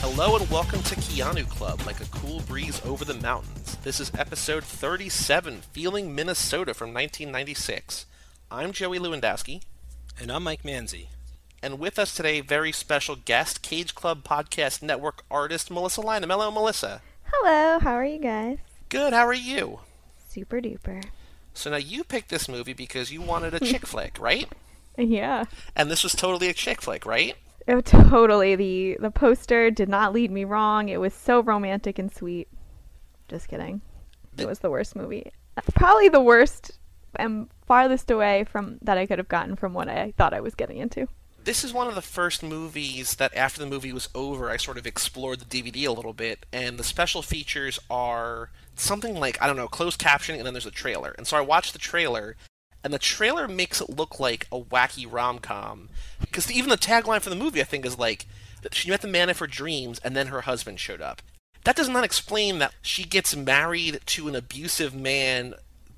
[0.00, 3.76] Hello and welcome to Keanu Club, like a cool breeze over the mountains.
[3.82, 8.06] This is episode 37, Feeling Minnesota from 1996.
[8.50, 9.62] I'm Joey Lewandowski,
[10.20, 11.06] And I'm Mike Manzi.
[11.62, 16.30] and with us today, very special guest, Cage Club Podcast Network artist Melissa Lynham.
[16.30, 17.02] Hello, Melissa.
[17.32, 18.58] Hello, how are you guys?
[18.88, 19.80] Good, how are you?
[20.28, 21.02] Super duper.
[21.56, 24.48] So now you picked this movie because you wanted a chick flick, right?
[24.98, 25.44] Yeah.
[25.74, 27.34] And this was totally a chick flick, right?
[27.68, 28.54] Oh, totally.
[28.54, 30.88] The the poster did not lead me wrong.
[30.88, 32.48] It was so romantic and sweet.
[33.28, 33.80] Just kidding.
[34.38, 35.32] It was the worst movie.
[35.74, 36.72] Probably the worst
[37.16, 40.54] and farthest away from that I could have gotten from what I thought I was
[40.54, 41.08] getting into.
[41.42, 44.78] This is one of the first movies that after the movie was over, I sort
[44.78, 49.46] of explored the DVD a little bit, and the special features are something like, I
[49.46, 51.14] don't know, closed captioning, and then there's a trailer.
[51.16, 52.36] And so I watched the trailer,
[52.84, 55.88] and the trailer makes it look like a wacky rom com.
[56.20, 58.26] Because even the tagline for the movie, I think, is like,
[58.72, 61.22] she met the man of her dreams, and then her husband showed up.
[61.64, 65.54] That does not explain that she gets married to an abusive man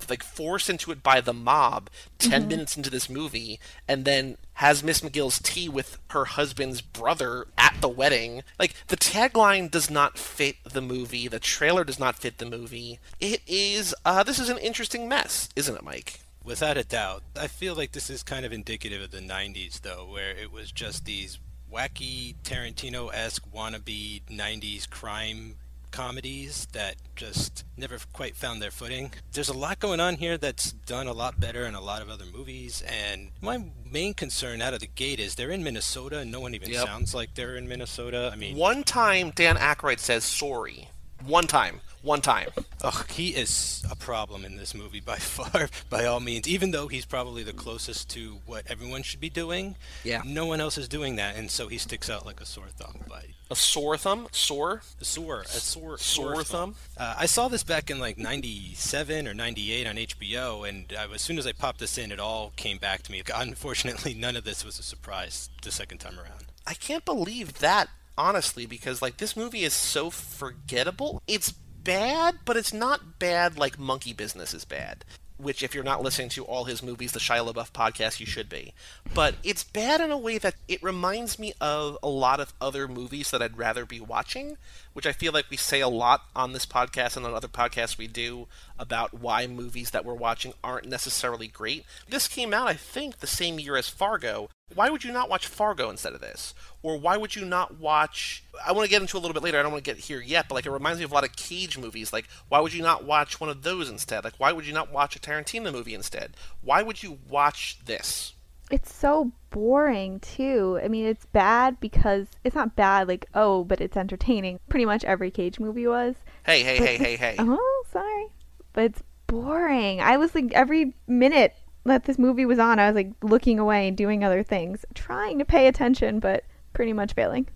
[0.09, 4.83] like forced into it by the mob 10 minutes into this movie and then has
[4.83, 8.43] Miss McGill's tea with her husband's brother at the wedding.
[8.59, 12.99] Like the tagline does not fit the movie, the trailer does not fit the movie.
[13.21, 16.21] It is uh this is an interesting mess, isn't it, Mike?
[16.45, 17.25] Without a doubt.
[17.39, 20.73] I feel like this is kind of indicative of the 90s, though, where it was
[20.73, 21.39] just these
[21.71, 25.57] wacky Tarantino esque wannabe 90s crime
[25.91, 29.12] comedies that just never quite found their footing.
[29.33, 32.08] There's a lot going on here that's done a lot better in a lot of
[32.11, 36.31] other movies, and my main concern out of the gate is they're in Minnesota, and
[36.31, 36.84] no one even Yep.
[36.86, 38.31] sounds like they're in Minnesota.
[38.33, 40.89] I mean, One time Dan Aykroyd says sorry.
[41.25, 41.81] One time.
[42.09, 42.48] One time.
[42.83, 46.48] Ugh, he is a problem in this movie by far, by all means.
[46.48, 50.23] Even though he's probably the closest to what everyone should be doing, Yeah.
[50.25, 53.00] no one else is doing that, and so he sticks out like a sore thumb.
[53.06, 54.27] But A sore thumb?
[54.33, 54.81] Sore?
[54.99, 56.77] a sore, a sore, Sore thumb?
[56.97, 61.21] Uh, I saw this back in like '97 or '98 on HBO, and uh, as
[61.21, 63.22] soon as I popped this in, it all came back to me.
[63.34, 66.47] Unfortunately, none of this was a surprise the second time around.
[66.66, 71.22] I can't believe that, honestly, because like this movie is so forgettable.
[71.27, 71.53] It's
[71.88, 75.06] bad, but it's not bad like Monkey Business is bad.
[75.38, 78.50] Which, if you're not listening to all his movies, the Shia LaBeouf podcast, you should
[78.50, 78.75] be.
[79.15, 82.88] But it's bad in a way that it reminds me of a lot of other
[82.88, 84.59] movies that I'd rather be watching,
[84.98, 87.97] which I feel like we say a lot on this podcast and on other podcasts
[87.97, 88.48] we do
[88.81, 91.84] about why movies that we're watching aren't necessarily great.
[92.09, 94.48] This came out, I think, the same year as Fargo.
[94.75, 96.53] Why would you not watch Fargo instead of this?
[96.82, 98.42] Or why would you not watch.
[98.66, 100.00] I want to get into it a little bit later, I don't want to get
[100.00, 102.12] here yet, but like it reminds me of a lot of Cage movies.
[102.12, 104.25] Like, why would you not watch one of those instead?
[104.25, 106.32] Like, why would you not watch a Tarantino movie instead?
[106.60, 108.32] Why would you watch this?
[108.71, 110.79] It's so boring too.
[110.83, 114.61] I mean, it's bad because it's not bad like, oh, but it's entertaining.
[114.69, 116.17] Pretty much every Cage movie was.
[116.45, 117.37] Hey, hey, But hey, hey, hey.
[117.39, 118.27] Oh, sorry.
[118.73, 120.01] But it's boring.
[120.01, 123.89] I was like every minute that this movie was on, I was like looking away
[123.89, 127.49] and doing other things, trying to pay attention, but pretty much failing.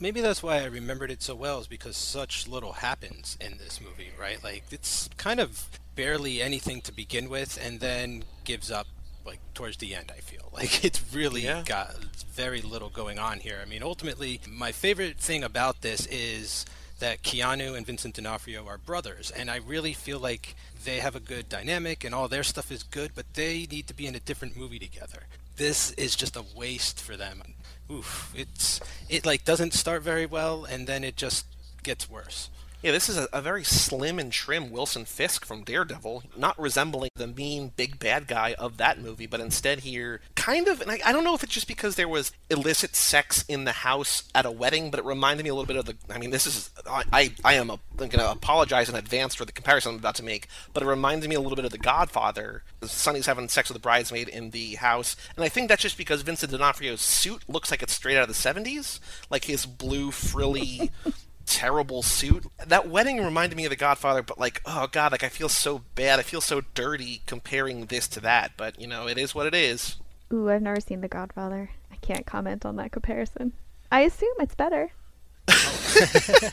[0.00, 3.80] Maybe that's why I remembered it so well, is because such little happens in this
[3.80, 4.42] movie, right?
[4.42, 8.86] Like, it's kind of barely anything to begin with, and then gives up,
[9.24, 10.40] like, towards the end, I feel.
[10.54, 11.62] Like, it's really Yeah.
[11.66, 11.96] got
[12.32, 13.58] very little going on here.
[13.60, 16.64] I mean, ultimately, my favorite thing about this is
[17.00, 20.54] that Keanu and Vincent D'Onofrio are brothers, and I really feel like
[20.84, 23.94] they have a good dynamic, and all their stuff is good, but they need to
[23.94, 25.24] be in a different movie together.
[25.56, 27.42] This is just a waste for them.
[27.90, 31.46] Oof, it's it like doesn't start very well, and then it just
[31.82, 32.48] gets worse.
[32.84, 37.08] Yeah, this is a, a very slim and trim Wilson Fisk from Daredevil, not resembling
[37.16, 40.82] the mean big bad guy of that movie, but instead here, kind of.
[40.82, 43.72] And I, I don't know if it's just because there was illicit sex in the
[43.72, 45.96] house at a wedding, but it reminded me a little bit of the.
[46.14, 46.70] I mean, this is.
[46.86, 50.16] I I, I am a, going to apologize in advance for the comparison I'm about
[50.16, 52.64] to make, but it reminds me a little bit of The Godfather.
[52.82, 56.20] Sonny's having sex with the bridesmaid in the house, and I think that's just because
[56.20, 59.00] Vincent D'Onofrio's suit looks like it's straight out of the 70s,
[59.30, 60.90] like his blue frilly
[61.46, 62.46] terrible suit.
[62.66, 65.82] That wedding reminded me of The Godfather, but like, oh god, like I feel so
[65.94, 66.18] bad.
[66.18, 68.52] I feel so dirty comparing this to that.
[68.56, 69.96] But you know, it is what it is.
[70.32, 71.70] Ooh, I've never seen The Godfather.
[71.92, 73.52] I can't comment on that comparison.
[73.90, 74.90] I assume it's better.
[75.48, 76.50] I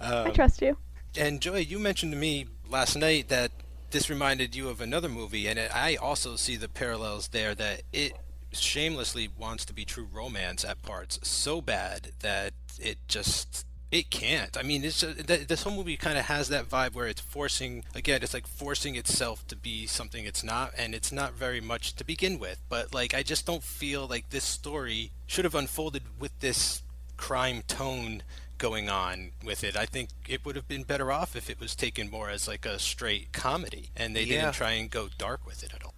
[0.00, 0.76] um, trust you.
[1.16, 3.52] And Joy, you mentioned to me last night that
[3.90, 7.54] this reminded you of another movie, and I also see the parallels there.
[7.54, 8.12] That it
[8.52, 14.56] shamelessly wants to be true romance at parts so bad that it just It can't.
[14.56, 17.06] I mean, it's uh, just, th- this whole movie kind of has that vibe where
[17.06, 21.34] it's forcing again, it's like forcing itself to be something it's not, and it's not
[21.34, 22.60] very much to begin with.
[22.68, 26.82] But like, I just don't feel like this story should have unfolded with this
[27.16, 28.22] crime tone
[28.58, 29.76] going on with it.
[29.76, 32.66] I think it would have been better off if it was taken more as like
[32.66, 34.40] a straight comedy, and they Yeah.
[34.42, 35.94] didn't try and go dark with it at all.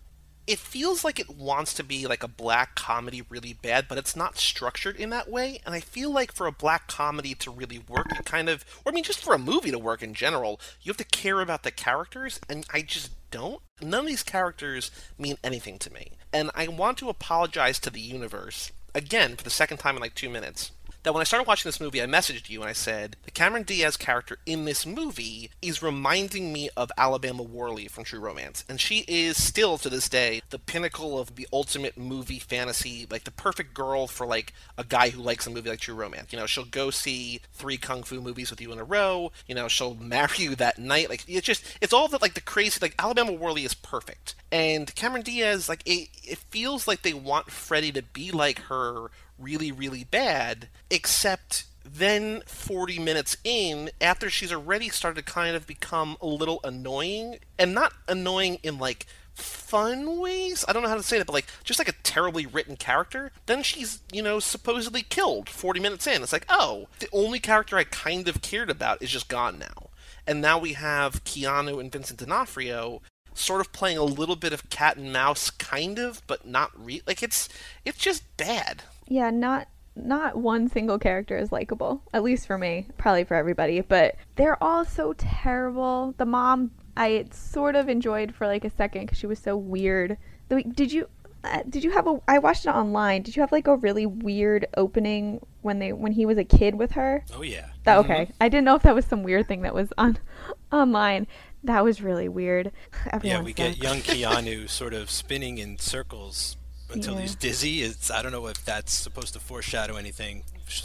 [0.48, 4.16] It feels like it wants to be like a black comedy really bad, but it's
[4.16, 5.60] not structured in that way.
[5.66, 8.90] And I feel like for a black comedy to really work, it kind of, or
[8.90, 11.64] I mean, just for a movie to work in general, you have to care about
[11.64, 13.60] the characters, and I just don't.
[13.82, 16.12] None of these characters mean anything to me.
[16.32, 20.14] And I want to apologize to the universe, again, for the second time in like
[20.14, 20.72] two minutes.
[21.04, 23.62] That when I started watching this movie, I messaged you and I said, the Cameron
[23.62, 28.64] Diaz character in this movie is reminding me of Alabama Worley from True Romance.
[28.68, 33.24] And she is still, to this day, the pinnacle of the ultimate movie fantasy, like
[33.24, 36.32] the perfect girl for like a guy who likes a movie like True Romance.
[36.32, 39.30] You know, she'll go see three kung fu movies with you in a row.
[39.46, 41.08] You know, she'll marry you that night.
[41.08, 44.34] Like it's just, it's all that like the crazy, like Alabama Worley is perfect.
[44.50, 49.10] And Cameron Diaz, like it, it feels like they want Freddie to be like her
[49.38, 55.66] really, really bad, except then 40 minutes in, after she's already started to kind of
[55.66, 60.64] become a little annoying, and not annoying in like fun ways.
[60.66, 63.32] I don't know how to say that, but like just like a terribly written character.
[63.46, 66.22] Then she's, you know, supposedly killed 40 minutes in.
[66.22, 69.90] It's like, oh, the only character I kind of cared about is just gone now.
[70.26, 73.00] And now we have Keanu and Vincent D'Onofrio
[73.32, 77.02] sort of playing a little bit of cat and mouse, kind of, but not re-
[77.06, 77.48] like it's
[77.84, 78.82] it's just bad.
[79.08, 82.02] Yeah, not not one single character is likable.
[82.12, 83.80] At least for me, probably for everybody.
[83.80, 86.14] But they're all so terrible.
[86.18, 90.16] The mom, I sort of enjoyed for like a second because she was so weird.
[90.48, 91.08] The- Did you?
[91.44, 92.20] Uh, did you have a?
[92.26, 93.22] I watched it online.
[93.22, 96.74] Did you have like a really weird opening when they when he was a kid
[96.74, 97.24] with her?
[97.34, 97.68] Oh yeah.
[97.84, 98.30] That okay.
[98.40, 100.18] I didn't know if that was some weird thing that was on
[100.72, 101.28] online.
[101.64, 102.72] That was really weird.
[103.06, 106.56] Yeah, Everyone we get young Keanu sort of spinning in circles
[106.90, 107.20] until Yeah.
[107.22, 107.82] he's dizzy.
[107.82, 110.44] It's I don't know if that's supposed to foreshadow anything.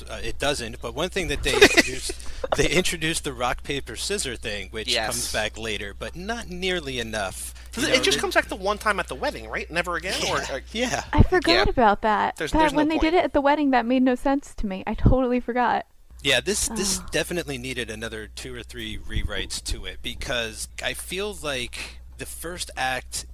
[0.10, 0.82] Uh, it doesn't.
[0.82, 2.14] But one thing that they introduced,
[2.58, 5.08] they introduced the rock paper scissor thing, which Yes.
[5.08, 7.54] comes back later, but not nearly enough.
[7.78, 9.70] You it know, just it- comes back the one time at the wedding, right?
[9.70, 11.04] Never again, or, or Yeah.
[11.12, 11.66] I forgot Yeah.
[11.70, 12.38] about that.
[12.38, 14.54] There's- that there's no when they did it at the wedding, that made no sense
[14.56, 14.84] to me.
[14.88, 15.86] I totally forgot.
[16.22, 17.06] Yeah, this this Oh.
[17.12, 22.72] definitely needed another two or three rewrites to it because I feel like the first
[22.78, 23.26] act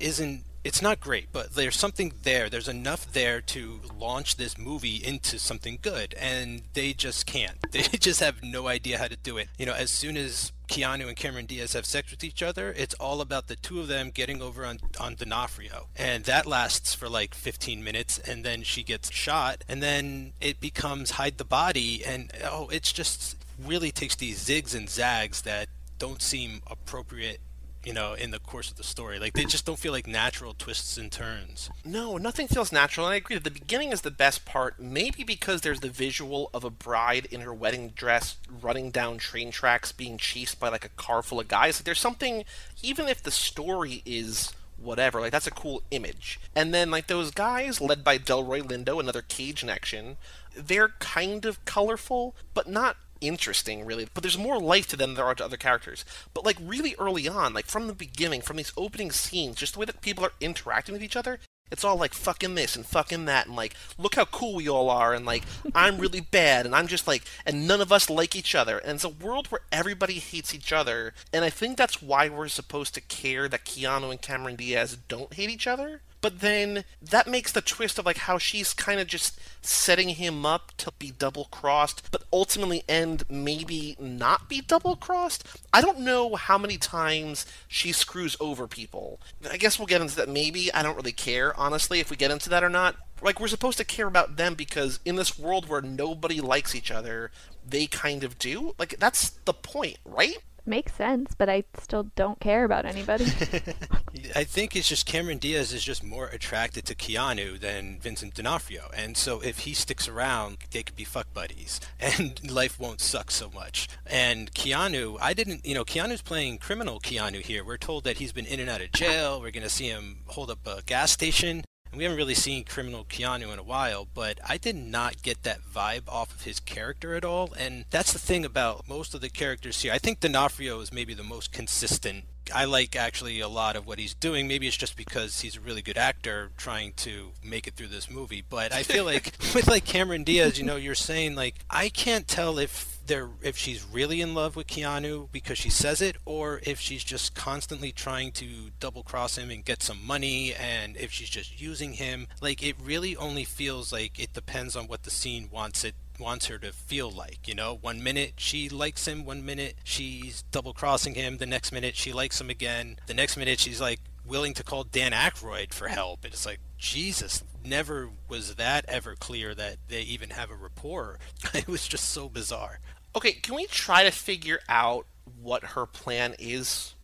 [0.00, 2.50] isn't it's not great, but there's something there.
[2.50, 7.56] There's enough there to launch this movie into something good, and they just can't.
[7.72, 9.48] They just have no idea how to do it.
[9.56, 12.94] You know, as soon as Keanu and Cameron Diaz have sex with each other, it's
[12.94, 17.08] all about the two of them getting over on on D'Onofrio, and that lasts for
[17.08, 22.04] like 15 minutes, and then she gets shot, and then it becomes hide the body,
[22.04, 25.68] and oh, it's just really takes these zigs and zags that
[25.98, 27.40] don't seem appropriate
[27.88, 29.18] you know, in the course of the story.
[29.18, 31.70] Like they just don't feel like natural twists and turns.
[31.86, 35.24] No, nothing feels natural, and I agree that the beginning is the best part, maybe
[35.24, 39.90] because there's the visual of a bride in her wedding dress running down train tracks
[39.90, 41.78] being chased by like a car full of guys.
[41.78, 42.44] Like, there's something,
[42.82, 46.38] even if the story is whatever, like that's a cool image.
[46.54, 50.18] And then like those guys led by Delroy Lindo, another cage in action,
[50.54, 55.14] they're kind of colorful, but not interesting really but there's more life to them than
[55.16, 56.04] there are to other characters.
[56.34, 59.80] But like really early on like from the beginning from these opening scenes just the
[59.80, 61.38] way that people are interacting with each other
[61.70, 64.90] it's all like fucking this and fucking that and like look how cool we all
[64.90, 68.36] are and like i'm really bad and i'm just like and none of us like
[68.36, 68.78] each other.
[68.78, 72.48] And it's a world where everybody hates each other and i think that's why we're
[72.48, 77.26] supposed to care that keanu and cameron diaz don't hate each other but then that
[77.26, 81.10] makes the twist of like how she's kind of just setting him up to be
[81.10, 85.44] double crossed, but ultimately end maybe not be double crossed.
[85.72, 89.20] I don't know how many times she screws over people.
[89.50, 90.72] I guess we'll get into that maybe.
[90.72, 92.96] I don't really care, honestly, if we get into that or not.
[93.20, 96.92] Like, we're supposed to care about them because in this world where nobody likes each
[96.92, 97.32] other,
[97.66, 98.74] they kind of do.
[98.78, 100.38] Like, that's the point, right?
[100.68, 103.24] Makes sense, but I still don't care about anybody.
[104.36, 108.90] I think it's just Cameron Diaz is just more attracted to Keanu than Vincent D'Onofrio,
[108.94, 113.30] and so if he sticks around, they could be fuck buddies, and life won't suck
[113.30, 113.88] so much.
[114.04, 117.64] And Keanu, I didn't, you know, Keanu's playing criminal Keanu here.
[117.64, 119.40] We're told that he's been in and out of jail.
[119.40, 121.64] We're gonna see him hold up a gas station.
[121.90, 125.42] And we haven't really seen criminal Keanu in a while, but I did not get
[125.42, 127.52] that vibe off of his character at all.
[127.58, 129.92] And that's the thing about most of the characters here.
[129.92, 133.98] I think D'Onofrio is maybe the most consistent I like actually a lot of what
[133.98, 134.48] he's doing.
[134.48, 138.10] Maybe it's just because he's a really good actor trying to make it through this
[138.10, 138.42] movie.
[138.48, 142.26] But I feel like with like Cameron Diaz, you know, you're saying like I can't
[142.26, 146.60] tell if they're if she's really in love with Keanu because she says it, or
[146.62, 151.10] if she's just constantly trying to double cross him and get some money, and if
[151.10, 152.28] she's just using him.
[152.40, 156.46] Like it really only feels like it depends on what the scene wants it wants
[156.46, 157.48] her to feel like.
[157.48, 161.72] You know, one minute she likes him, one minute she's double crossing him, the next
[161.72, 165.72] minute she likes him again, the next minute she's like willing to call Dan Aykroyd
[165.72, 166.24] for help.
[166.24, 171.18] It's like, Jesus, never was that ever clear that they even have a rapport.
[171.54, 172.78] It was just so bizarre.
[173.16, 175.06] Okay, can we try to figure out
[175.40, 176.94] what her plan is?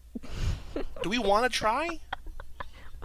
[1.02, 2.00] Do we want to try?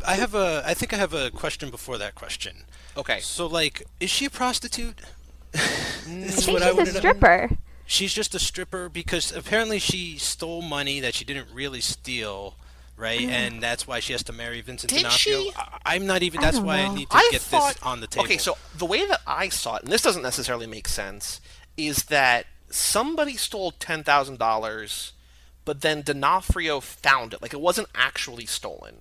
[0.05, 2.63] I have a I think I have a question before that question.
[2.95, 3.19] Okay.
[3.19, 5.01] So like is she a prostitute?
[5.53, 7.49] I That's think what I she's a wanted to- stripper.
[7.85, 12.53] She's just a stripper because apparently she stole money that she didn't really steal,
[12.95, 13.19] right?
[13.21, 13.29] Mm.
[13.29, 15.41] And that's why she has to marry Vincent Did D'Onofrio.
[15.45, 15.51] she?
[15.55, 16.39] I- I'm not even.
[16.39, 16.93] I That's don't why I know.
[16.93, 18.25] need to I get thought this on the table.
[18.25, 21.41] Okay, so the way that I saw it, and this doesn't necessarily make sense,
[21.77, 25.13] is that somebody stole ten thousand dollars,
[25.65, 27.41] but then D'Onofrio found it.
[27.41, 28.97] Like it wasn't actually stolen.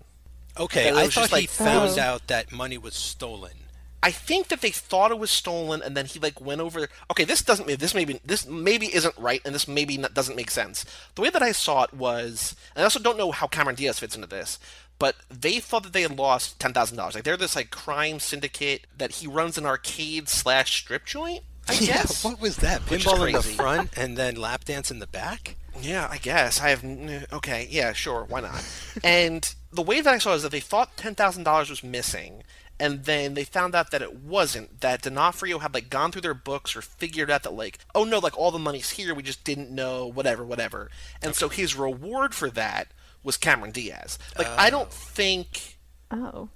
[0.58, 2.02] okay, I thought just he like- found Oh.
[2.02, 3.52] out that money was stolen.
[4.00, 6.88] I think that they thought it was stolen, and then he like went over.
[7.10, 7.66] Okay, this doesn't.
[7.66, 10.84] Mean this maybe this maybe isn't right, and this maybe not, doesn't make sense.
[11.16, 13.98] The way that I saw it was, and I also don't know how Cameron Diaz
[13.98, 14.58] fits into this,
[15.00, 17.16] but they thought that they had lost ten thousand dollars.
[17.16, 21.42] Like they're this like crime syndicate that he runs an arcade slash strip joint.
[21.68, 22.25] I guess.
[22.25, 22.82] What was that?
[22.82, 25.56] Pinball in the front and then lap dance in the back?
[25.80, 26.60] Yeah, I guess.
[26.60, 26.84] I have.
[27.32, 28.64] Okay, yeah, sure, why not?
[29.04, 31.84] and the way that I saw it is that they thought ten thousand dollars was
[31.84, 32.42] missing,
[32.80, 34.80] and then they found out that it wasn't.
[34.80, 38.18] That D'Onofrio had like gone through their books or figured out that like, oh no,
[38.18, 39.14] like all the money's here.
[39.14, 40.06] We just didn't know.
[40.06, 40.90] Whatever, whatever.
[41.22, 42.88] And so his reward for that
[43.22, 44.18] was Cameron Diaz.
[44.37, 45.76] Like I don't think.
[46.10, 46.48] Oh.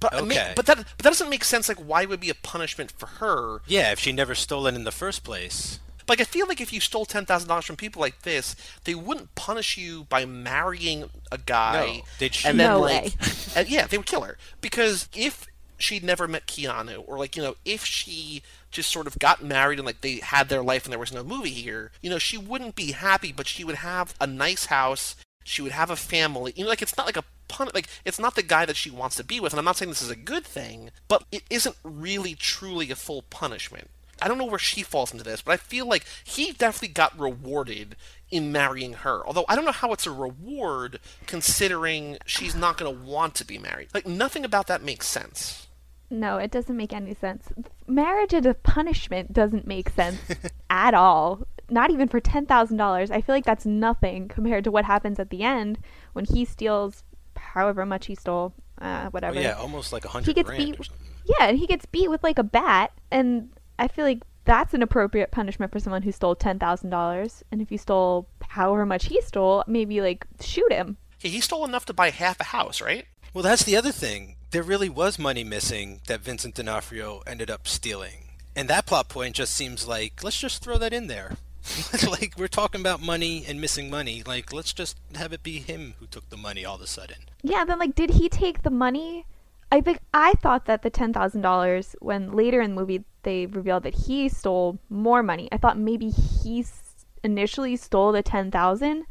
[0.00, 0.52] But I mean- Okay.
[0.56, 1.68] but that but that doesn't make sense.
[1.68, 3.60] Like why would it be a punishment for her?
[3.66, 5.78] Yeah, if she never stole it in the first place.
[6.08, 8.94] Like I feel like if you stole ten thousand dollars from people like this, they
[8.96, 13.10] wouldn't punish you by marrying a guy No, they'd shoot and then No like, way.
[13.56, 15.46] and yeah, they would kill her because if
[15.78, 18.42] she'd never met Keanu, or like you know, if she
[18.72, 21.22] just sort of got married and like they had their life and there was no
[21.22, 25.14] movie here, you know, she wouldn't be happy, but she would have a nice house,
[25.44, 28.18] she would have a family, you know, like it's not like a pun, like it's
[28.18, 30.10] not the guy that she wants to be with, and I'm not saying this is
[30.10, 33.90] a good thing, but it isn't really truly a full punishment.
[34.22, 37.18] I don't know where she falls into this, but I feel like he definitely got
[37.18, 37.96] rewarded
[38.30, 39.26] in marrying her.
[39.26, 43.46] Although I don't know how it's a reward considering she's not going to want to
[43.46, 43.88] be married.
[43.94, 45.68] Like nothing about that makes sense.
[46.10, 47.48] No, it doesn't make any sense.
[47.86, 50.20] Marriage as a punishment doesn't make sense
[50.70, 51.46] at all.
[51.70, 53.12] Not even for ten thousand dollars.
[53.12, 55.78] I feel like that's nothing compared to what happens at the end
[56.12, 57.04] when he steals
[57.40, 59.40] however much he stole, uh, Oh, whatever.
[59.40, 60.26] yeah, almost like a hundred.
[60.36, 60.80] he hundred gets grand beat.
[60.80, 61.06] or something.
[61.24, 64.82] Yeah, and he gets beat with like a bat, and I feel like that's an
[64.82, 67.42] appropriate punishment for someone who stole ten thousand dollars.
[67.52, 70.96] And if you stole however much he stole, maybe like shoot him.
[71.20, 73.06] Yeah, he stole enough to buy half a house, right?
[73.34, 74.36] Well, that's the other thing.
[74.50, 78.24] There really was money missing that Vincent D'Onofrio ended up stealing.
[78.56, 81.36] And that plot point just seems like, let's just throw that in there.
[82.08, 84.22] like, we're talking about money and missing money.
[84.26, 87.16] Like, let's just have it be him who took the money all of a sudden.
[87.42, 89.26] Yeah, then like, did he take the money?
[89.72, 93.46] I think I thought that the ten thousand dollars, when later in the movie they
[93.46, 95.48] revealed that he stole more money.
[95.52, 99.04] I thought maybe he s- initially stole the ten thousand,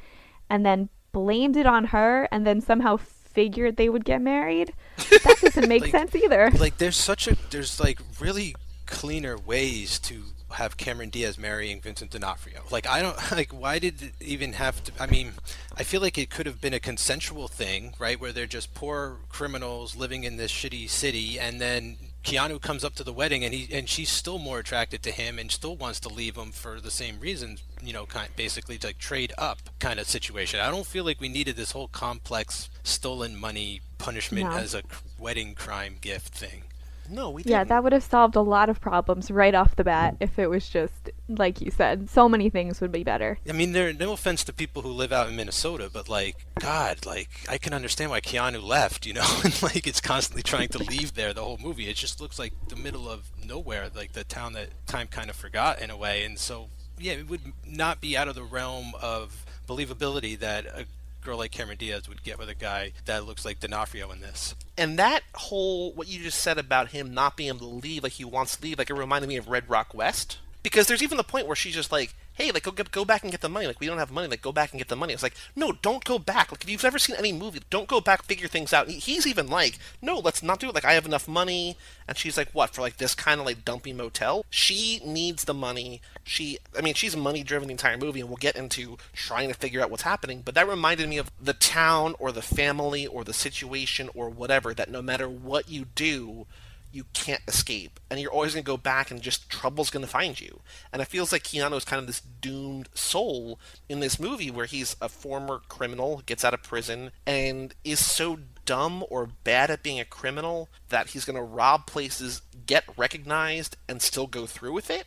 [0.49, 4.73] and then blamed it on her, and then somehow figured they would get married.
[5.23, 6.51] That doesn't make Like- sense either.
[6.51, 8.53] Like, there's such a, there's like really
[8.85, 12.61] cleaner ways to have Cameron Diaz marrying Vincent D'Onofrio.
[12.71, 15.33] Like, I don't, like, why did it even have to, I mean,
[15.77, 18.19] I feel like it could have been a consensual thing, right?
[18.19, 22.95] Where they're just poor criminals living in this shitty city, and then Keanu comes up
[22.95, 25.99] to the wedding, and he and she's still more attracted to him, and still wants
[26.01, 29.59] to leave him for the same reasons, you know, kind basically to like trade up
[29.79, 30.59] kind of situation.
[30.59, 34.57] I don't feel like we needed this whole complex stolen money punishment No.
[34.57, 34.83] as a
[35.17, 36.63] wedding crime gift thing.
[37.09, 37.51] No, we didn't.
[37.51, 40.47] Yeah, that would have solved a lot of problems right off the bat if it
[40.47, 42.09] was just like you said.
[42.09, 43.39] So many things would be better.
[43.47, 47.05] I mean, there no offense to people who live out in Minnesota, but like, God,
[47.05, 50.79] like I can understand why Keanu left, you know, and like it's constantly trying to
[50.79, 51.89] leave there the whole movie.
[51.89, 55.35] It just looks like the middle of nowhere, like the town that time kind of
[55.35, 58.93] forgot in a way, and so yeah, it would not be out of the realm
[59.01, 60.85] of believability that a
[61.23, 64.55] girl like Cameron Diaz would get with a guy that looks like D'Onofrio in this.
[64.77, 68.13] and that whole what you just said about him not being able to leave like
[68.13, 71.17] he wants to leave like it reminded me of red rock west because there's even
[71.17, 73.50] the point where she's just like hey, like go get, go back and get the
[73.50, 73.67] money.
[73.67, 74.27] Like we don't have money.
[74.27, 75.13] Like go back and get the money.
[75.13, 76.51] It's like, no, don't go back.
[76.51, 78.88] Like if you've ever seen any movie, don't go back, figure things out.
[78.88, 80.75] He's even like, no, let's not do it.
[80.75, 81.77] Like I have enough money,
[82.08, 84.46] and she's like, what for like this kind of like dumpy motel?
[84.50, 86.01] She needs the money.
[86.24, 89.55] She, I mean, she's money driven the entire movie, and we'll get into trying to
[89.55, 90.41] figure out what's happening.
[90.43, 94.74] But that reminded me of the town or the family or the situation or whatever.
[94.74, 96.46] That no matter what you do
[96.91, 100.12] you can't escape and you're always going to go back and just trouble's going to
[100.12, 100.60] find you
[100.91, 104.65] and it feels like keanu is kind of this doomed soul in this movie where
[104.65, 109.84] he's a former criminal gets out of prison and is so dumb or bad at
[109.84, 114.74] being a criminal that he's going to rob places get recognized and still go through
[114.74, 115.05] with it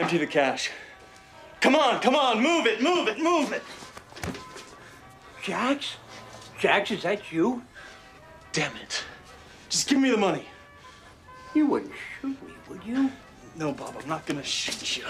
[0.00, 0.70] Empty the cash.
[1.60, 3.62] Come on, come on, move it, move it, move it.
[5.42, 5.96] Jax?
[6.58, 7.62] Jax, is that you?
[8.52, 9.04] Damn it.
[9.68, 10.46] Just give me the money.
[11.54, 13.10] You wouldn't shoot me, would you?
[13.56, 15.04] No, Bob, I'm not gonna shoot you.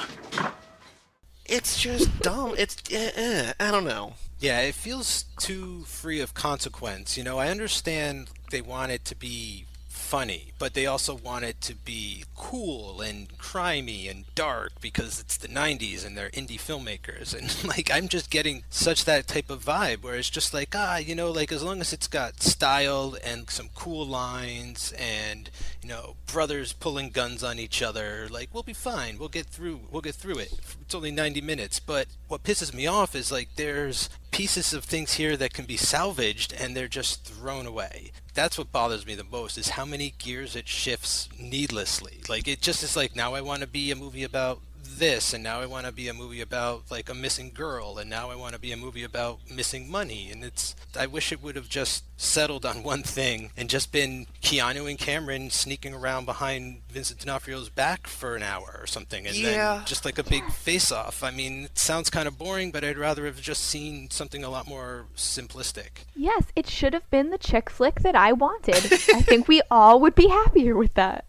[1.47, 6.32] it's just dumb it's eh, eh, i don't know Yeah, it feels too free of
[6.32, 7.18] consequence.
[7.18, 9.66] You know, I understand they want it to be
[10.11, 15.37] funny, but they also want it to be cool and crimey and dark because it's
[15.37, 17.33] the 90s and they're indie filmmakers.
[17.40, 20.97] And like, I'm just getting such that type of vibe where it's just like, ah,
[20.97, 25.49] you know, like as long as it's got style and some cool lines and,
[25.81, 29.17] you know, brothers pulling guns on each other, like, we'll be fine.
[29.17, 30.52] We'll get through, we'll get through it.
[30.81, 31.79] It's only 90 minutes.
[31.79, 35.76] But what pisses me off is like, there's pieces of things here that can be
[35.76, 40.14] salvaged and they're just thrown away that's what bothers me the most is how many
[40.16, 42.20] gears it shifts needlessly.
[42.26, 44.61] Like it just is like now i want to be a movie about
[45.00, 48.09] this and now i want to be a movie about like a missing girl and
[48.09, 51.42] now i want to be a movie about missing money and it's i wish it
[51.42, 56.26] would have just settled on one thing and just been keanu and cameron sneaking around
[56.26, 59.76] behind vincent d'onofrio's back for an hour or something and Yeah.
[59.78, 62.85] then just like a big face off i mean it sounds kind of boring but
[62.85, 67.30] i'd rather have just seen something a lot more simplistic Yes, it should have been
[67.30, 68.75] the chick flick that I wanted.
[68.76, 71.25] I think we all would be happier with that.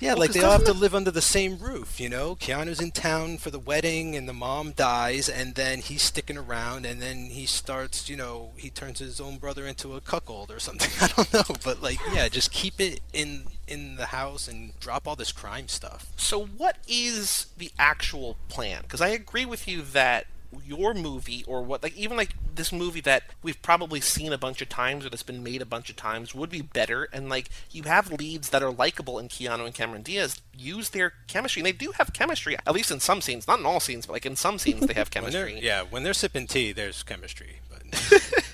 [0.00, 2.34] Yeah, like they all have to live under the same roof, you know?
[2.34, 6.86] Keanu's in town for the wedding and the mom dies and then he's sticking around
[6.86, 10.58] and then he starts, you know, he turns his own brother into a cuckold or
[10.58, 10.90] something.
[11.02, 15.06] I don't know, but like yeah, just keep it in in the house and drop
[15.06, 16.06] all this crime stuff.
[16.16, 18.82] So, what is the actual plan?
[18.82, 20.26] Because I agree with you that
[20.64, 24.60] your movie, or what, like even like this movie that we've probably seen a bunch
[24.60, 27.08] of times or that's been made a bunch of times, would be better.
[27.12, 30.40] And like you have leads that are likable in Keanu and Cameron Diaz.
[30.56, 33.66] Use their chemistry, and they do have chemistry, at least in some scenes, not in
[33.66, 35.60] all scenes, but like in some scenes they have When chemistry.
[35.62, 37.60] yeah, when they're sipping tea, there's chemistry.
[37.70, 37.82] But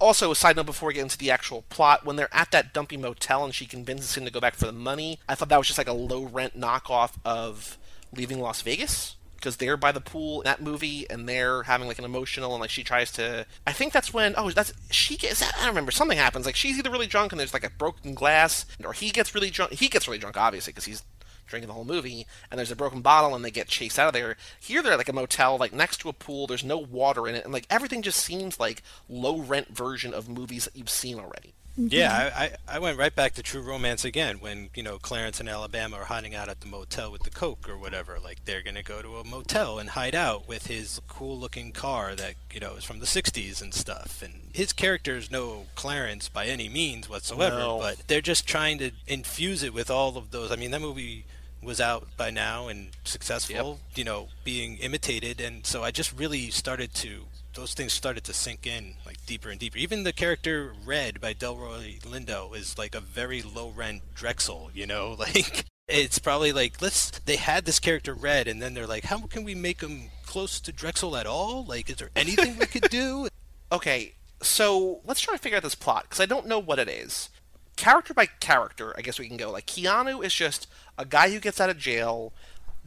[0.00, 2.74] Also, a side note before we get into the actual plot, when they're at that
[2.74, 5.58] dumpy motel and she convinces him to go back for the money, I thought that
[5.58, 7.78] was just like a low rent knockoff of
[8.12, 9.14] Leaving Las Vegas.
[9.42, 12.60] Because they're by the pool in that movie and they're having like an emotional and
[12.60, 13.44] like she tries to.
[13.66, 14.34] I think that's when.
[14.36, 14.72] Oh, that's.
[14.92, 15.42] She gets.
[15.42, 15.90] I don't remember.
[15.90, 16.46] Something happens.
[16.46, 19.50] Like she's either really drunk and there's like a broken glass, or he gets really
[19.50, 19.72] drunk.
[19.72, 21.02] He gets really drunk, obviously, because he's
[21.48, 24.14] drinking the whole movie, and there's a broken bottle, and they get chased out of
[24.14, 24.36] there.
[24.60, 26.46] Here, they're at like a motel, like next to a pool.
[26.46, 30.28] There's no water in it, and like everything just seems like low rent version of
[30.28, 31.52] movies that you've seen already.
[31.78, 31.88] Mm-hmm.
[31.90, 35.48] Yeah, I, I, went right back to True Romance again when, you know, Clarence and
[35.48, 38.18] Alabama are hiding out at the motel with the Coke or whatever.
[38.22, 41.72] Like, they're going to go to a motel and hide out with his cool looking
[41.72, 44.20] car that, you know, is from the 60s and stuff.
[44.20, 47.78] And his character is no Clarence by any means whatsoever, No.
[47.78, 50.52] but they're just trying to infuse it with all of those.
[50.52, 51.24] I mean, that movie
[51.62, 55.40] was out by now and successful, you know, being imitated.
[55.40, 57.22] And so I just really started to
[57.54, 59.78] those things started to sink in like deeper and deeper.
[59.78, 64.86] Even the character Red by Delroy Lindo is like a very low rent Drexl, you
[64.86, 69.04] know, like it's probably like let's they had this character Red and then they're like
[69.04, 71.64] how can we make him close to Drexl at all?
[71.64, 73.28] Like is there anything we could do?
[73.72, 74.12] Okay,
[74.42, 77.30] so let's try to figure out this plot because I don't know what it is.
[77.74, 79.50] Character by character, I guess we can go.
[79.50, 80.66] Like Keanu is just
[80.98, 82.34] a guy who gets out of jail,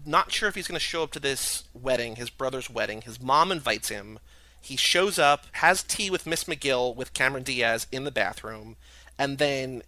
[0.06, 3.02] not sure if he's going to show up to this wedding, his brother's wedding.
[3.02, 4.20] His mom invites him.
[4.66, 8.76] He shows up, has tea with Miss McGill with Cameron Diaz in the bathroom,
[9.18, 9.84] and then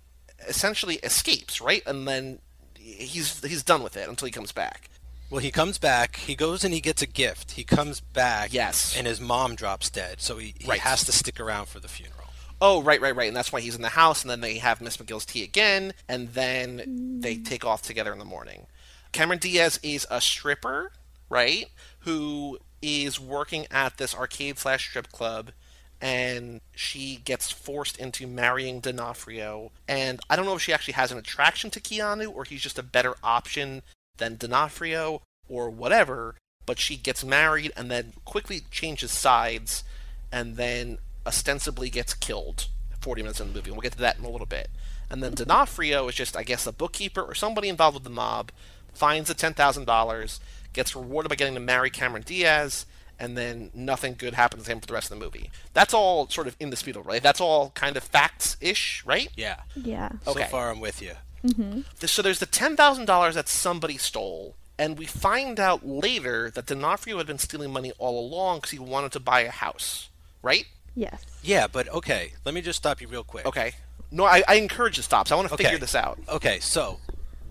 [0.48, 1.60] essentially escapes.
[1.60, 2.40] Right, and then
[2.78, 4.90] he's he's done with it until he comes back.
[5.30, 6.16] Well, he comes back.
[6.16, 7.52] He goes and he gets a gift.
[7.52, 8.54] He comes back.
[8.54, 8.96] Yes.
[8.98, 10.80] And his mom drops dead, so he, he Right.
[10.80, 12.30] has to stick around for the funeral.
[12.62, 13.28] Oh, right, right, right.
[13.28, 15.94] And that's why he's in the house, and then they have Miss McGill's tea again,
[16.08, 18.68] and then they take off together in the morning.
[19.12, 20.94] Cameron Diaz is a stripper,
[21.30, 21.66] right?
[22.00, 25.52] Who is working at this arcade slash strip club,
[26.00, 29.72] and she gets forced into marrying D'Onofrio.
[29.88, 32.78] And I don't know if she actually has an attraction to Keanu, or he's just
[32.80, 33.82] a better option
[34.18, 36.36] than D'Onofrio, or whatever.
[36.68, 39.84] but she gets married and then quickly changes sides
[40.32, 42.68] and then ostensibly gets killed
[43.00, 43.72] 40 minutes in the movie.
[43.72, 44.70] We'll get to that in a little bit.
[45.10, 48.52] And then D'Onofrio is just, I guess, a bookkeeper or somebody involved with the mob,
[48.94, 50.40] finds the $10,000,
[50.78, 52.86] gets rewarded by getting to marry Cameron Diaz,
[53.20, 55.50] and then nothing good happens to him for the rest of the movie.
[55.74, 57.22] That's all sort of in the indisputable, right?
[57.22, 59.28] That's all kind of facts ish, right?
[59.36, 59.58] Yeah.
[59.76, 60.10] Yeah.
[60.26, 60.44] Okay.
[60.44, 61.14] So far, I'm with you.
[61.44, 61.84] Mhm.
[62.08, 67.28] So there's the $10,000 that somebody stole, and we find out later that D'Onofrio had
[67.28, 70.10] been stealing money all along because he wanted to buy a house,
[70.42, 70.66] right?
[70.96, 71.22] Yes.
[71.44, 72.34] Yeah, but okay.
[72.46, 73.46] Let me just stop you real quick.
[73.46, 73.74] Okay.
[74.12, 75.32] No, I, I encourage the stops.
[75.32, 75.64] I want to Okay.
[75.66, 76.18] figure this out.
[76.30, 77.00] Okay, so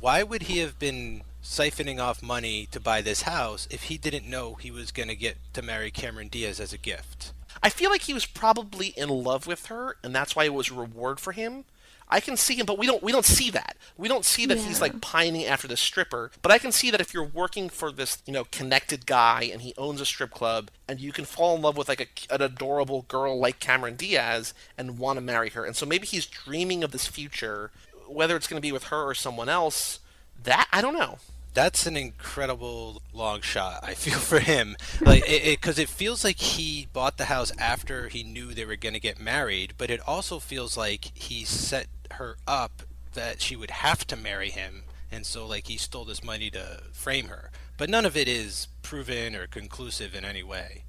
[0.01, 4.29] why would he have been siphoning off money to buy this house if he didn't
[4.29, 7.33] know he was going to get to marry Cameron Diaz as a gift?
[7.63, 10.71] I feel like he was probably in love with her, and that's why it was
[10.71, 11.65] a reward for him.
[12.09, 13.77] I can see him, but we don't we don't see that.
[13.97, 16.31] We don't see that he's like pining after the stripper.
[16.41, 19.63] But I can see that if you're working for this, you know, connected guy and
[19.63, 22.43] he owns a strip club, and you can fall in love with like a, an
[22.43, 26.85] adorable girl like Cameron Diaz and want to marry her, and so maybe he's dreaming
[26.85, 27.73] of this future,
[28.07, 29.99] whether it's going to be with her or someone else.
[30.45, 31.19] That I don't know.
[31.57, 33.81] That's an incredible long shot.
[33.83, 38.09] I feel for him, like it, because it, feels like he bought the house after
[38.09, 41.87] he knew they were going to get married, but it also feels like he set
[42.11, 42.83] her up
[43.15, 46.83] that she would have to marry him, and so like he stole this money to
[46.93, 47.51] frame her.
[47.79, 50.85] But none of it is proven or conclusive in any way.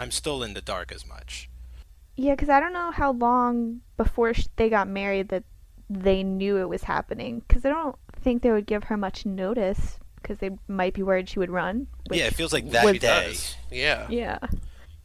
[0.00, 1.48] I'm still in the dark as much.
[2.16, 5.44] Yeah, because I don't know how long before they got married that
[5.88, 7.44] they knew it was happening.
[7.46, 11.28] Because I don't think they would give her much notice because they might be worried
[11.28, 11.86] she would run.
[12.10, 13.28] yeah, it feels like that was- day.
[13.30, 13.56] Does.
[13.70, 14.06] Yeah.
[14.10, 14.38] Yeah.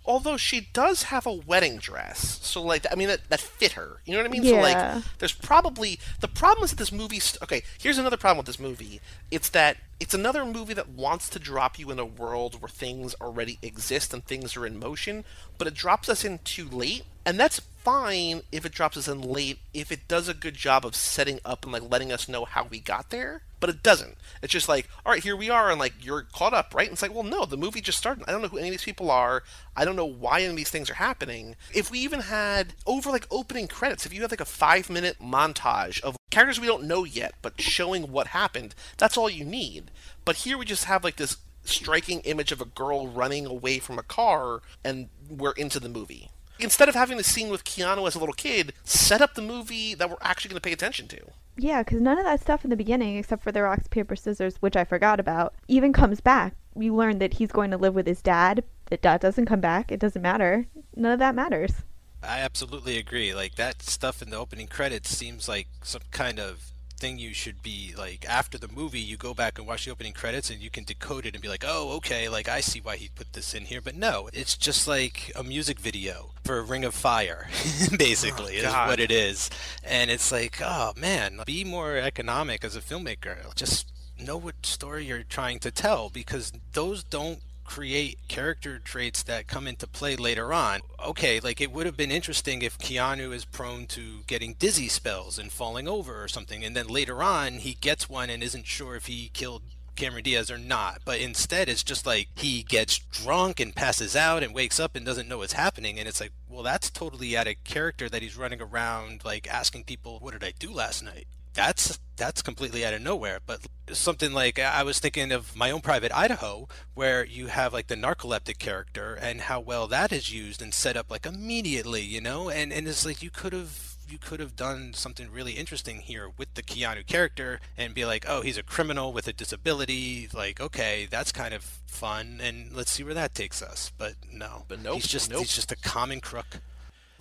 [0.05, 4.01] Although she does have a wedding dress, so like I mean that, that fit her.
[4.05, 4.43] You know what I mean?
[4.43, 5.01] So like Yeah.
[5.19, 7.19] there's probably the problem is that this movie.
[7.21, 8.99] St- okay, here's another problem with this movie.
[9.31, 13.15] It's that it's another movie that wants to drop you in a world where things
[13.21, 15.23] already exist and things are in motion,
[15.57, 19.21] but it drops us in too late, and that's fine if it drops us in
[19.21, 22.45] late if it does a good job of setting up and like letting us know
[22.45, 23.41] how we got there.
[23.59, 24.17] But it doesn't.
[24.41, 26.87] It's just like, all right, here we are, and like you're caught up, right?
[26.87, 28.25] And it's like, well, no, the movie just started.
[28.27, 29.43] I don't know who any of these people are.
[29.75, 31.55] I don't know why any of these things are happening.
[31.73, 35.17] If we even had over like opening credits, if you had like a five minute
[35.21, 39.91] montage of characters we don't know yet, but showing what happened, that's all you need.
[40.25, 43.97] But here we just have like this striking image of a girl running away from
[43.97, 46.29] a car, and we're into the movie.
[46.59, 49.93] Instead of having the scene with Keanu as a little kid, set up the movie
[49.95, 51.19] that we're actually going to pay attention to.
[51.57, 54.57] Yeah, because none of that stuff in the beginning, except for the rocks, paper, scissors,
[54.59, 56.55] which I forgot about, even comes back.
[56.73, 58.63] We learn that he's going to live with his dad.
[58.89, 59.91] That dad doesn't come back.
[59.91, 60.67] It doesn't matter.
[60.95, 61.83] None of that matters.
[62.23, 63.33] I absolutely agree.
[63.33, 66.72] Like that stuff in the opening credits seems like some kind of
[67.03, 70.13] thing you should be like after the movie you go back and watch the opening
[70.13, 72.95] credits and you can decode it and be like, "Oh, okay, like I see why
[72.95, 76.85] he put this in here." But no, it's just like a music video for Ring
[76.85, 77.49] of Fire
[77.97, 79.49] basically is what it is.
[79.83, 83.53] And it's like, "Oh, man, be more economic as a filmmaker.
[83.53, 89.47] Just know what story you're trying to tell because those don't create character traits that
[89.47, 90.81] come into play later on.
[91.03, 95.37] Okay, like it would have been interesting if Keanu is prone to getting dizzy spells
[95.37, 98.95] and falling over or something, and then later on he gets one and isn't sure
[98.95, 99.63] if he killed
[99.95, 101.01] Cameron Diaz or not.
[101.05, 105.05] But instead, it's just like he gets drunk and passes out and wakes up and
[105.05, 105.99] doesn't know what's happening.
[105.99, 109.83] And it's like, well, that's totally out of character that he's running around like asking
[109.85, 113.39] people, "What did I do last night?" That's that's completely out of nowhere.
[113.45, 117.87] But something like I was thinking of my own private Idaho, where you have like
[117.87, 122.21] the narcoleptic character and how well that is used and set up like immediately, you
[122.21, 126.01] know, and and it's like you could have you could have done something really interesting
[126.01, 130.27] here with the Keanu character and be like, oh, he's a criminal with a disability.
[130.33, 133.91] Like, okay, that's kind of fun, and let's see where that takes us.
[133.97, 135.39] But no, But nope, he's just nope.
[135.39, 136.59] he's just a common crook.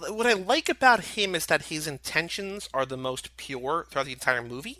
[0.08, 4.12] What I like about him is that his intentions are the most pure throughout the
[4.12, 4.78] entire movie.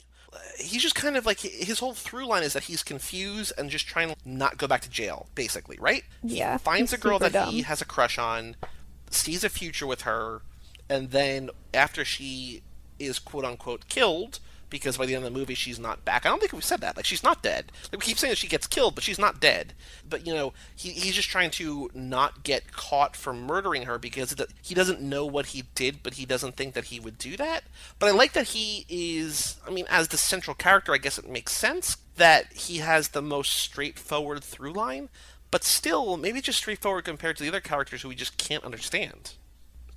[0.58, 3.86] He's just kind of like his whole through line is that he's confused and just
[3.86, 6.04] trying to not go back to jail, basically, right?
[6.22, 8.56] Yeah, He finds a girl that he has a crush on,
[9.10, 10.40] sees a future with her,
[10.88, 12.62] and then after she
[12.98, 14.40] is quote unquote killed,
[14.72, 16.26] because by the end of the movie she's not back.
[16.26, 16.96] I don't think we said that.
[16.96, 17.70] Like she's not dead.
[17.92, 19.74] Like, we keep saying that she gets killed, but she's not dead.
[20.08, 24.34] But you know, he, he's just trying to not get caught for murdering her because
[24.62, 27.64] he doesn't know what he did, but he doesn't think that he would do that.
[27.98, 29.60] But I like that he is.
[29.66, 33.22] I mean, as the central character, I guess it makes sense that he has the
[33.22, 35.10] most straightforward through line.
[35.50, 39.34] But still, maybe just straightforward compared to the other characters who we just can't understand.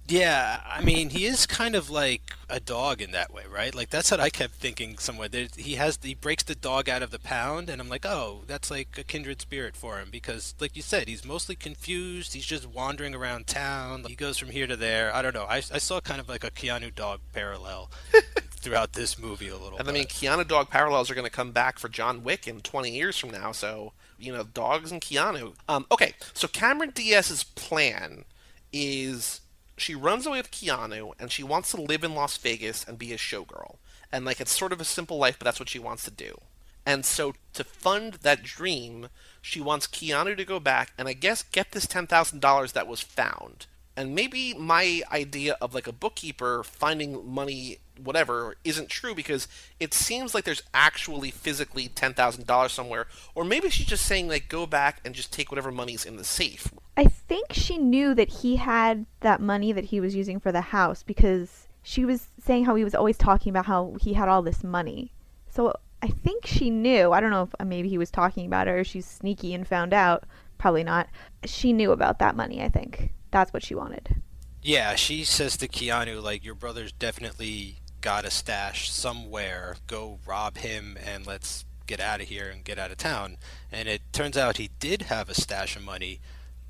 [0.08, 3.74] Yeah, I mean, he is kind of like a dog in that way, right?
[3.74, 5.28] Like that's what I kept thinking somewhere.
[5.28, 8.42] There, he has he breaks the dog out of the pound, and I'm like, oh,
[8.46, 12.34] that's like a kindred spirit for him because, like you said, he's mostly confused.
[12.34, 14.04] He's just wandering around town.
[14.08, 15.14] He goes from here to there.
[15.14, 15.46] I don't know.
[15.46, 17.90] I, I saw kind of like a Keanu dog parallel
[18.52, 19.80] throughout this movie a little.
[19.80, 19.90] And.
[19.90, 22.92] I mean, Keanu dog parallels are going to come back for John Wick in 20
[22.92, 23.52] years from now.
[23.52, 25.56] So you know, dogs and Keanu.
[25.68, 28.26] Um, okay, so Cameron Diaz's plan
[28.72, 29.42] is
[29.78, 33.14] she runs away with Keanu and she wants to live in Las Vegas and be
[33.14, 33.76] a showgirl.
[34.12, 36.40] And like it's sort of a simple life, but that's what she wants to do.
[36.86, 39.10] And so to fund that dream,
[39.42, 43.66] she wants Keanu to go back and I guess get this $10,000 that was found.
[43.98, 49.48] And maybe my idea of like a bookkeeper finding money whatever isn't true because
[49.80, 54.66] it seems like there's actually physically $10,000 somewhere or maybe she's just saying like go
[54.66, 56.72] back and just take whatever money's in the safe.
[56.98, 60.62] I think she knew that he had that money that he was using for the
[60.62, 64.42] house because she was saying how he was always talking about how he had all
[64.42, 65.12] this money.
[65.50, 67.12] So I think she knew.
[67.12, 68.84] I don't know if uh, maybe he was talking about her.
[68.84, 70.26] She's sneaky and found out.
[70.58, 71.10] Probably not.
[71.44, 73.12] She knew about that money, I think.
[73.32, 74.22] That's what she wanted.
[74.62, 79.76] Yeah, she says to Keanu, like, your brother's definitely got a stash somewhere.
[79.88, 83.38] Go rob him and let's get out of here and get out of town.
[83.72, 86.20] And it turns out he did have a stash of money,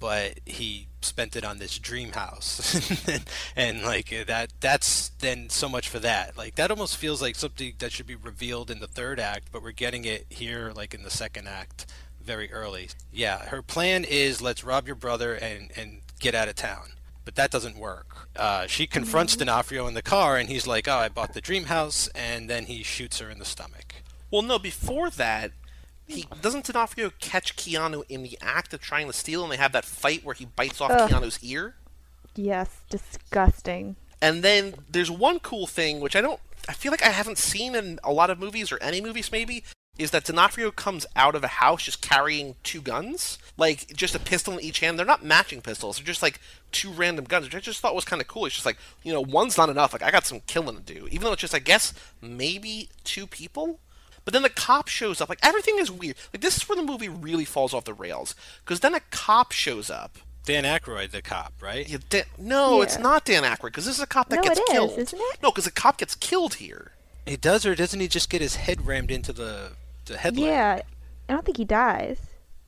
[0.06, 3.08] but he spent it on this dream house.
[3.08, 6.38] and, and, like that that's then so much for that.
[6.38, 9.64] Like that almost feels like something that should be revealed in the third act, but
[9.64, 11.88] we're getting it here like in the second act
[12.24, 12.90] very early.
[13.12, 16.92] Yeah, her plan is let's rob your brother and and get out of town.
[17.24, 18.30] But that doesn't work.
[18.36, 21.64] Uh, she confronts D'Onofrio in the car, and he's like, "Oh, I bought the dream
[21.64, 23.96] house," and then he shoots her in the stomach.
[24.30, 25.50] Well, no, before that,
[26.08, 29.72] he doesn't D'Onofrio catch Keanu in the act of trying to steal, and they have
[29.72, 31.10] that fight where he bites off Ugh.
[31.10, 31.76] Keanu's ear.
[32.36, 33.96] Yes, disgusting.
[34.22, 37.76] And then there's one cool thing which I don't, I feel like I haven't seen
[37.76, 39.64] in a lot of movies or any movies maybe,
[39.98, 44.20] is that D'Onofrio comes out of a house just carrying two guns, like just a
[44.20, 45.00] pistol in each hand.
[45.00, 46.40] They're not matching pistols; they're just like
[46.72, 48.46] two random guns, which I just thought was kind of cool.
[48.46, 49.94] It's just like you know, one's not enough.
[49.94, 53.26] Like I got some killing to do, even though it's just I guess maybe two
[53.26, 53.80] people.
[54.26, 55.30] But then the cop shows up.
[55.30, 56.16] Like everything is weird.
[56.34, 59.52] Like this is where the movie really falls off the rails because then a cop
[59.52, 60.18] shows up.
[60.46, 61.88] Dan Aykroyd, the cop, right?
[61.90, 64.60] Yeah, Dan- no, it's not Dan Aykroyd because this is a cop that No, gets
[64.60, 64.92] it is, killed.
[65.00, 65.38] isn't it?
[65.42, 66.92] No, because the cop gets killed here.
[67.26, 69.72] He does, or doesn't he just get his head rammed into the
[70.06, 70.46] the headlight?
[70.46, 70.82] Yeah,
[71.30, 72.20] I don't think he dies.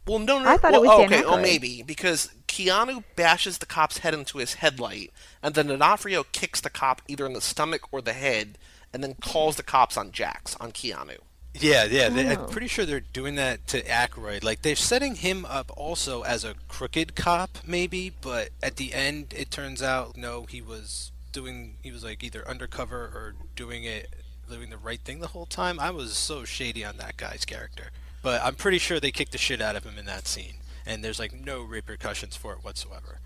[0.07, 0.49] Well, no, no.
[0.49, 1.23] I thought well, it was oh, Dan okay.
[1.23, 5.11] Oh, maybe because Keanu bashes the cop's head into his headlight,
[5.43, 8.57] and then D'Onofrio kicks the cop either in the stomach or the head,
[8.93, 11.17] and then calls the cops on Jax on Keanu.
[11.59, 12.09] Yeah, yeah.
[12.09, 14.43] They, I'm pretty sure they're doing that to Aykroyd.
[14.43, 18.11] Like they're setting him up also as a crooked cop, maybe.
[18.21, 21.77] But at the end, it turns out no, he was doing.
[21.81, 24.13] He was like either undercover or doing it,
[24.49, 25.79] doing the right thing the whole time.
[25.79, 27.91] I was so shady on that guy's character.
[28.21, 31.03] But I'm pretty sure they kicked the shit out of him in that scene, and
[31.03, 33.19] there's like no repercussions for it whatsoever.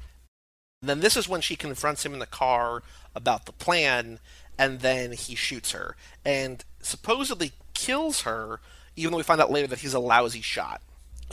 [0.82, 2.84] And then this is when she confronts him in the car
[3.16, 4.20] about the plan,
[4.58, 8.60] and then he shoots her and supposedly kills her.
[8.96, 10.82] Even though we find out later that he's a lousy shot.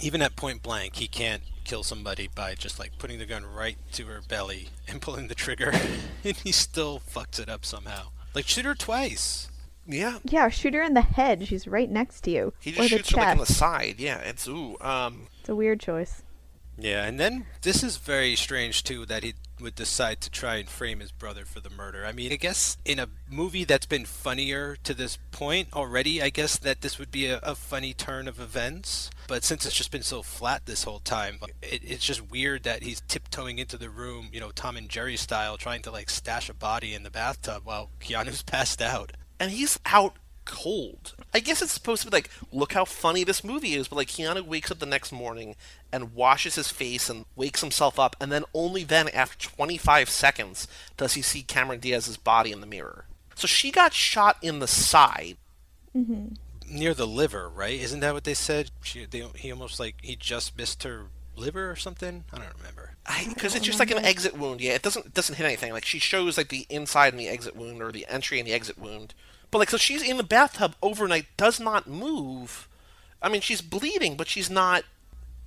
[0.01, 3.77] Even at point blank, he can't kill somebody by just like putting the gun right
[3.93, 5.73] to her belly and pulling the trigger,
[6.25, 8.09] and he still fucks it up somehow.
[8.35, 9.51] Like shoot her twice.
[9.91, 11.49] Yeah, Yeah, shoot her in the head.
[11.49, 12.53] She's right next to you.
[12.61, 13.95] he or just the shoots her like in the side.
[13.99, 14.77] Yeah, it's ooh.
[14.81, 16.23] Um, It's a weird choice.
[16.79, 20.69] Yeah, and then this is very strange too that he would decide to try and
[20.69, 22.05] frame his brother for the murder.
[22.05, 26.31] I mean, I guess in a movie that's been funnier to this point already, I
[26.31, 29.11] guess that this would be a, a funny turn of events.
[29.27, 32.83] But since it's just been so flat this whole time, it, it's just weird that
[32.83, 36.49] he's tiptoeing into the room, you know, Tom and Jerry style, trying to like stash
[36.49, 39.13] a body in the bathtub while Keanu's passed out.
[39.41, 40.15] and he's out
[40.49, 41.15] cold.
[41.33, 44.09] I guess it's supposed to be like, look how funny this movie is, but like
[44.09, 45.55] Keanu wakes up the next morning
[45.93, 50.67] and washes his face and wakes himself up, and then only then, after 25 seconds,
[50.97, 53.05] does he see Cameron Diaz's body in the mirror.
[53.37, 55.37] So she got shot in the side.
[55.97, 56.35] Mm-hmm.
[56.71, 57.79] Near the liver, right?
[57.79, 58.71] Isn't that what they said?
[58.83, 61.07] She, they, he almost like he just missed her
[61.37, 62.25] liver or something.
[62.33, 62.93] I don't remember.
[63.29, 64.61] Because it's just like an exit wound.
[64.61, 65.73] Yeah, it doesn't it doesn't hit anything.
[65.73, 68.53] Like she shows like the inside and the exit wound, or the entry and the
[68.53, 69.15] exit wound.
[69.51, 72.69] But like, so she's in the bathtub overnight, does not move.
[73.23, 74.85] I mean, she's bleeding, but she's not.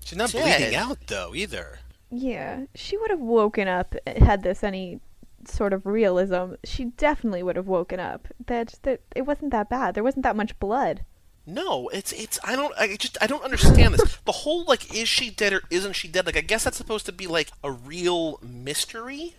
[0.03, 0.57] She's not Dead.
[0.57, 1.79] bleeding out though either.
[2.09, 4.99] Yeah, she would have woken up uh, had this any
[5.45, 6.53] sort of realism.
[6.63, 8.27] She definitely would have woken up.
[8.47, 9.93] That that it wasn't that bad.
[9.95, 11.05] There wasn't that much blood.
[11.45, 14.17] No, it's it's I don't I just I don't understand this.
[14.25, 16.25] The whole like is she dead or isn't she dead?
[16.25, 19.35] Like I guess that's supposed to be like a real mystery.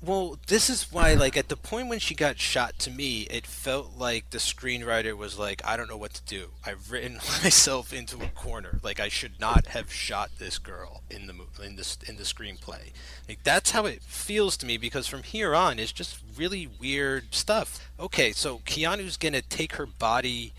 [0.00, 3.44] Well, this is why, like, at the point when she got shot, to me, it
[3.44, 6.50] felt like the screenwriter was like, I don't know what to do.
[6.64, 8.78] I've written myself into a corner.
[8.84, 11.34] Like, I should not have shot this girl in the
[11.64, 12.92] in this in the screenplay.
[13.28, 17.34] Like, that's how it feels to me because from here on, it's just really weird
[17.34, 17.90] stuff.
[17.98, 20.52] Okay, so Keanu's gonna take her body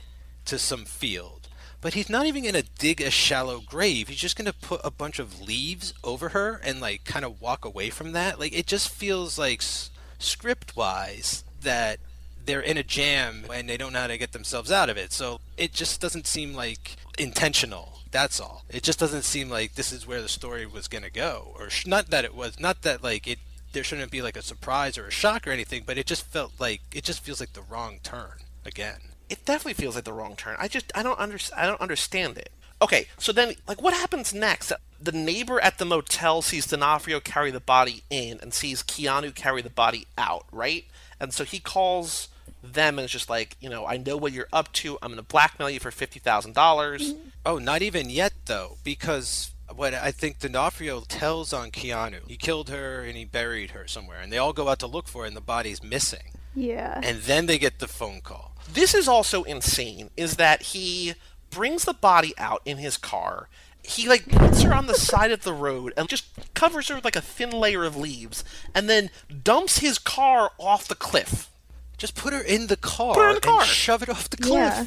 [0.43, 1.38] to some field
[1.81, 4.07] but he's not even going to dig a shallow grave.
[4.09, 7.41] He's just going to put a bunch of leaves over her and like kind of
[7.41, 8.39] walk away from that.
[8.39, 11.99] Like it just feels like s- script wise that
[12.45, 15.13] they're in a jam and they don't know how to get themselves out of it.
[15.13, 17.99] So it just doesn't seem like intentional.
[18.11, 18.65] That's all.
[18.69, 21.69] It just doesn't seem like this is where the story was going to go or
[21.69, 23.39] sh- not that it was not that like it
[23.71, 26.53] there shouldn't be like a surprise or a shock or anything, but it just felt
[26.59, 30.35] like it just feels like the wrong turn again it definitely feels like the wrong
[30.35, 30.55] turn.
[30.59, 32.51] I just I don't under, I don't understand it.
[32.81, 34.71] Okay, so then like what happens next?
[35.01, 39.61] The neighbor at the motel sees D'Onofrio carry the body in and sees Keanu carry
[39.61, 40.85] the body out, right?
[41.19, 42.29] And so he calls
[42.63, 44.97] them and is just like, you know, I know what you're up to.
[45.01, 47.13] I'm going to blackmail you for fifty thousand dollars.
[47.45, 52.69] Oh, not even yet though, because what I think D'Onofrio tells on Keanu, he killed
[52.69, 55.27] her and he buried her somewhere, and they all go out to look for her,
[55.27, 56.31] and the body's missing.
[56.55, 56.99] Yeah.
[57.03, 58.55] And then they get the phone call.
[58.73, 60.09] This is also insane.
[60.17, 61.13] Is that he
[61.49, 63.49] brings the body out in his car.
[63.83, 67.05] He like puts her on the side of the road and just covers her with
[67.05, 68.43] like a thin layer of leaves,
[68.75, 69.09] and then
[69.43, 71.49] dumps his car off the cliff.
[71.97, 73.61] Just put her in the car, Put her in the car.
[73.61, 74.53] and shove it off the cliff.
[74.53, 74.85] Yeah.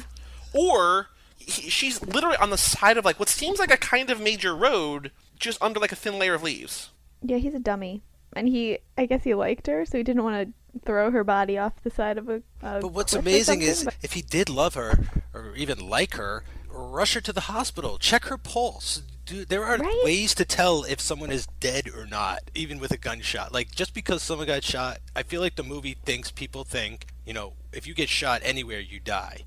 [0.53, 4.21] Or he, she's literally on the side of like what seems like a kind of
[4.21, 6.89] major road, just under like a thin layer of leaves.
[7.21, 8.01] Yeah, he's a dummy.
[8.35, 10.53] And he, I guess he liked her, so he didn't want to
[10.85, 12.41] throw her body off the side of a.
[12.61, 14.99] a But what's amazing is but- if he did love her
[15.33, 19.03] or even like her, rush her to the hospital, check her pulse.
[19.25, 20.01] Do, there are Right?
[20.03, 23.53] ways to tell if someone is dead or not, even with a gunshot.
[23.53, 27.33] Like just because someone got shot, I feel like the movie thinks people think, you
[27.33, 29.43] know, if you get shot anywhere, you die.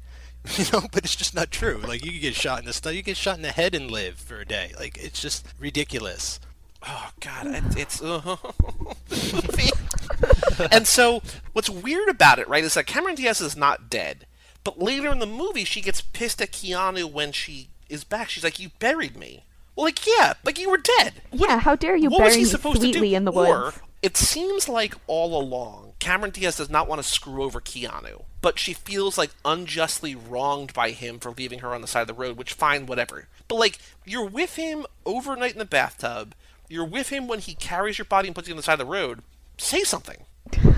[0.56, 1.78] You know, but it's just not true.
[1.84, 3.90] Like you can get shot in the stomach, you get shot in the head and
[3.90, 4.72] live for a day.
[4.78, 6.38] Like it's just ridiculous.
[6.88, 8.36] Oh God, it, it's uh,
[9.08, 9.70] this movie.
[10.70, 11.22] and so,
[11.52, 14.26] what's weird about it, right, is that Cameron Diaz is not dead,
[14.64, 18.30] but later in the movie, she gets pissed at Keanu when she is back.
[18.30, 19.44] She's like, "You buried me."
[19.74, 21.14] Well, like, yeah, like you were dead.
[21.32, 23.04] Yeah, how dare you what was bury he me supposed to do?
[23.04, 23.50] in the woods?
[23.50, 28.22] or, it seems like all along, Cameron Diaz does not want to screw over Keanu,
[28.40, 32.06] but she feels like unjustly wronged by him for leaving her on the side of
[32.06, 33.28] the road, which fine, whatever.
[33.48, 36.34] But like, you're with him overnight in the bathtub,
[36.68, 38.78] you're with him when he carries your body and puts you on the side of
[38.80, 39.22] the road.
[39.58, 40.24] Say something.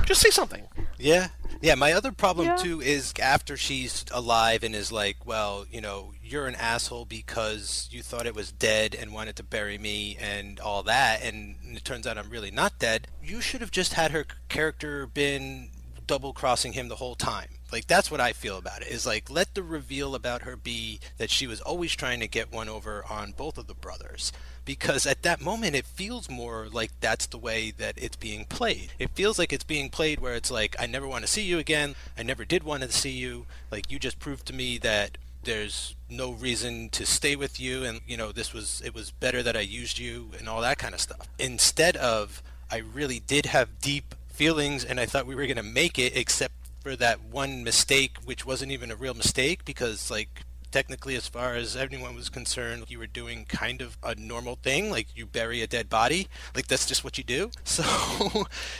[0.06, 0.64] Just say something.
[0.98, 1.28] Yeah.
[1.60, 2.56] Yeah, my other problem Yeah.
[2.56, 7.88] too is after she's alive and is like, well, you know, you're an asshole because
[7.90, 11.84] you thought it was dead and wanted to bury me and all that, and it
[11.84, 13.08] turns out I'm really not dead.
[13.22, 15.70] You should have just had her character been
[16.08, 17.50] double crossing him the whole time.
[17.70, 18.88] Like that's what I feel about it.
[18.88, 22.50] Is like let the reveal about her be that she was always trying to get
[22.50, 24.32] one over on both of the brothers.
[24.64, 28.92] Because at that moment it feels more like that's the way that it's being played.
[28.98, 31.58] It feels like it's being played where it's like I never want to see you
[31.58, 31.94] again.
[32.18, 33.46] I never did want to see you.
[33.70, 38.00] Like you just proved to me that there's no reason to stay with you and
[38.06, 40.94] you know this was it was better that I used you and all that kind
[40.94, 41.28] of stuff.
[41.38, 45.64] Instead of I really did have deep feelings and I thought we were going to
[45.64, 50.44] make it except for that one mistake which wasn't even a real mistake because like
[50.70, 54.92] technically as far as everyone was concerned you were doing kind of a normal thing
[54.92, 57.82] like you bury a dead body like that's just what you do so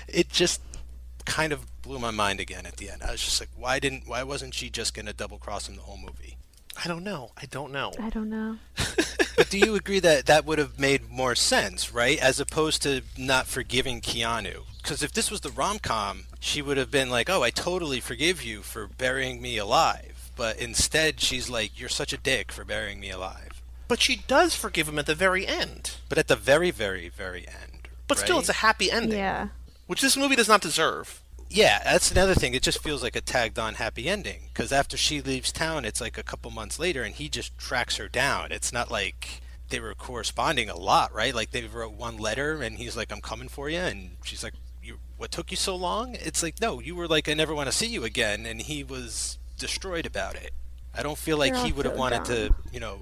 [0.07, 0.63] it just
[1.25, 4.07] kind of blew my mind again at the end i was just like why didn't
[4.07, 6.37] why wasn't she just going to double cross him the whole movie
[6.85, 7.33] I don't know.
[7.37, 7.93] I don't know.
[8.01, 8.57] I don't know.
[9.37, 12.17] but do you agree that that would have made more sense, right?
[12.21, 14.63] As opposed to not forgiving Keanu.
[14.83, 18.01] Because if this was the rom com, she would have been like, oh, I totally
[18.01, 20.31] forgive you for burying me alive.
[20.37, 23.61] But instead, she's like, you're such a dick for burying me alive.
[23.89, 25.97] But she does forgive him at the very end.
[26.09, 27.89] But at the very, very, very end.
[28.07, 29.49] But still, it's a happy ending, Yeah.
[29.87, 31.21] which this movie does not deserve.
[31.51, 32.55] Yeah, that's another thing.
[32.55, 34.43] It just feels like a tagged on happy ending.
[34.53, 37.97] Because after she leaves town, it's like a couple months later, and he just tracks
[37.97, 38.53] her down.
[38.53, 41.35] It's not like they were corresponding a lot, right?
[41.35, 44.53] Like they wrote one letter, and he's like, "I'm coming for you," and she's like,
[44.55, 44.61] "You,
[45.19, 47.77] what took you so long?" It's like, no, you were like, "I never want to
[47.77, 50.53] see you again," and he was destroyed about it.
[50.95, 53.01] I don't feel like They're he would have wanted to, you know,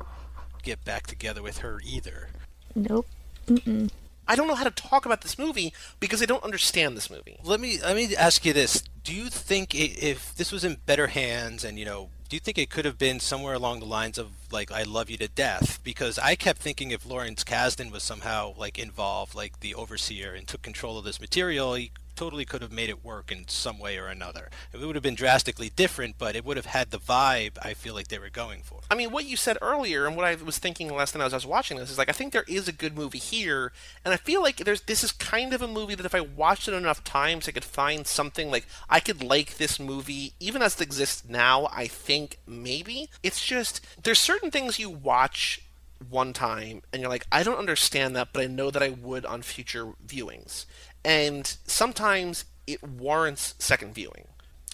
[0.62, 2.28] get back together with her either.
[2.74, 3.06] Nope.
[3.46, 3.90] Mm-mm.
[4.28, 7.38] I don't know how to talk about this movie because I don't understand this movie.
[7.44, 10.78] Let me let me ask you this: Do you think i if this was in
[10.84, 13.86] better hands, and you know, do you think it could have been somewhere along the
[13.86, 15.78] lines of like "I love you to death"?
[15.84, 20.46] Because I kept thinking if Lawrence Kasdan was somehow like involved, like the overseer, and
[20.48, 23.98] took control of this material, he totally could have made it work in some way
[23.98, 24.48] or another.
[24.72, 27.94] It would have been drastically different, but it would have had the vibe I feel
[27.94, 28.80] like they were going for.
[28.90, 31.36] I mean, what you said earlier and what I was thinking last night as I
[31.36, 33.72] was watching this is like I think there is a good movie here,
[34.04, 36.68] and I feel like there's this is kind of a movie that if I watched
[36.68, 40.74] it enough times, I could find something like I could like this movie even as
[40.76, 41.68] it exists now.
[41.72, 45.62] I think maybe it's just there's certain things you watch
[46.10, 49.24] one time and you're like, I don't understand that, but I know that I would
[49.24, 50.66] on future viewings.
[51.06, 54.28] And sometimes it warrants second viewing.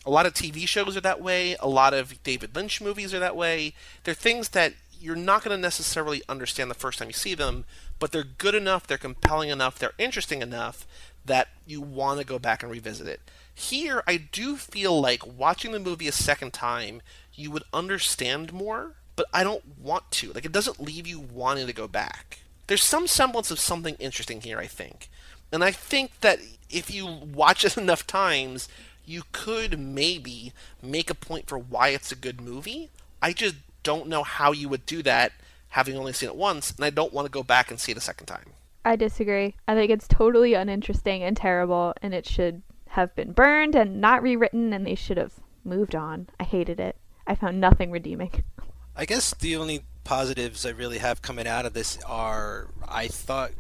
[0.05, 3.20] A lot of TV shows are that way, a lot of David Lynch movies are
[3.20, 3.74] that way.
[4.03, 7.64] They're things that you're not going to necessarily understand the first time you see them,
[8.01, 10.87] but they're good enough, they're compelling enough, they're interesting enough
[11.24, 13.20] that you want to go back and revisit it.
[13.55, 17.01] Here, I do feel like watching the movie a second time,
[17.35, 20.33] you would understand more but I don't want to.
[20.33, 22.41] Like, it doesn't leave you wanting to go back.
[22.66, 25.11] There's some semblance of something interesting here, I think.
[25.53, 26.38] And I think that
[26.70, 28.68] if you watch it enough times,
[29.05, 32.90] you could maybe make a point for why it's a good movie.
[33.20, 35.32] I just don't know how you would do that
[35.70, 37.98] having only seen it once, and I don't want to go back and see it
[37.98, 38.50] a second time.
[38.84, 39.55] I disagree.
[39.66, 44.22] I think it's totally uninteresting and terrible, and it should have been burned and not
[44.22, 45.34] rewritten, and they should have
[45.64, 46.28] moved on.
[46.38, 46.96] I hated it.
[47.26, 48.44] I found nothing redeeming.
[48.96, 53.53] I guess the only positives I really have coming out of this are I thought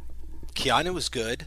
[0.54, 1.46] Keanu was good.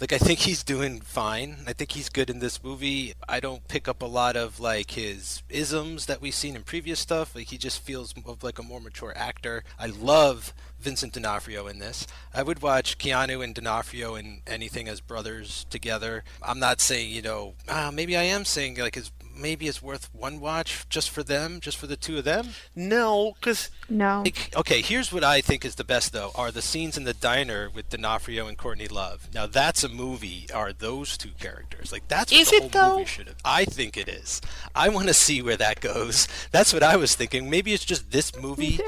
[0.00, 1.58] Like I think he's doing fine.
[1.68, 3.14] I think he's good in this movie.
[3.28, 6.98] I don't pick up a lot of like his isms that we've seen in previous
[6.98, 7.34] stuff.
[7.34, 9.62] Like he just feels like a more mature actor.
[9.78, 12.06] I love Vincent D'Onofrio in this.
[12.34, 16.24] I would watch Keanu and D'Onofrio in anything as brothers together.
[16.42, 20.08] I'm not saying you know uh, maybe I am saying like his maybe it's worth
[20.14, 22.48] one watch just for them, just for the two of them?
[22.74, 24.22] No, because no.
[24.24, 27.14] Like, okay, here's what I think is the best though: are the scenes in the
[27.14, 29.28] diner with D'Onofrio and Courtney Love.
[29.34, 30.46] Now that's a movie.
[30.52, 32.96] Are those two characters like that's what is the it whole though?
[32.98, 33.36] movie should have?
[33.44, 34.40] I think it is.
[34.74, 36.28] I want to see where that goes.
[36.50, 37.50] That's what I was thinking.
[37.50, 38.80] Maybe it's just this movie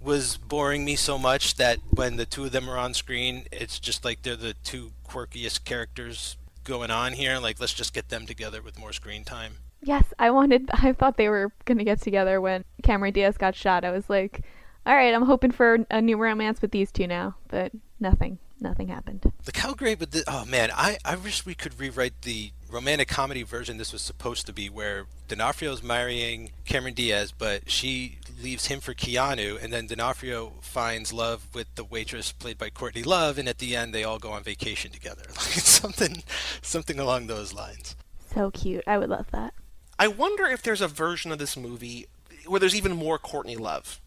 [0.00, 3.78] was boring me so much that when the two of them are on screen, it's
[3.78, 7.38] just like they're the two quirkiest characters going on here.
[7.38, 9.54] Like, let's just get them together with more screen time.
[9.82, 10.70] Yes, I wanted.
[10.72, 13.84] I thought they were gonna get together when Cameron Diaz got shot.
[13.84, 14.42] I was like,
[14.86, 18.38] all right, I'm hoping for a new romance with these two now, but nothing.
[18.60, 19.30] Nothing happened.
[19.46, 23.06] Look how great with the oh man, I, I wish we could rewrite the romantic
[23.06, 28.66] comedy version this was supposed to be where D'Onofrio's marrying Cameron Diaz, but she leaves
[28.66, 33.38] him for Keanu, and then D'Onofrio finds love with the waitress played by Courtney Love,
[33.38, 35.22] and at the end they all go on vacation together.
[35.38, 36.24] Like something
[36.60, 37.94] something along those lines.
[38.34, 38.84] So cute.
[38.86, 39.54] I would love that.
[39.98, 42.06] I wonder if there's a version of this movie
[42.46, 44.00] where there's even more Courtney Love.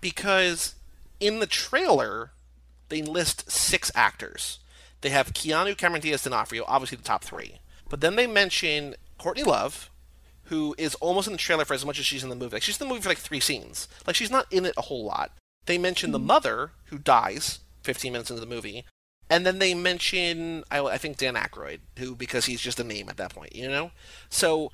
[0.00, 0.74] Because
[1.20, 2.32] in the trailer,
[2.88, 4.58] they list six actors.
[5.00, 7.60] They have Keanu, Cameron Diaz, D'Onofrio, obviously the top three.
[7.88, 9.90] But then they mention Courtney Love,
[10.44, 12.56] who is almost in the trailer for as much as she's in the movie.
[12.56, 13.88] Like she's in the movie for like three scenes.
[14.06, 15.32] Like she's not in it a whole lot.
[15.66, 16.26] They mention the hmm.
[16.26, 18.84] mother, who dies 15 minutes into the movie.
[19.28, 23.08] And then they mention, I, I think, Dan Aykroyd, who, because he's just a name
[23.08, 23.90] at that point, you know?
[24.28, 24.70] So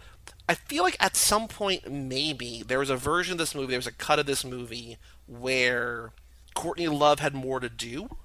[0.48, 3.78] I feel like at some point, maybe there was a version of this movie, there
[3.78, 6.12] was a cut of this movie where
[6.54, 8.16] Courtney Love had more to do.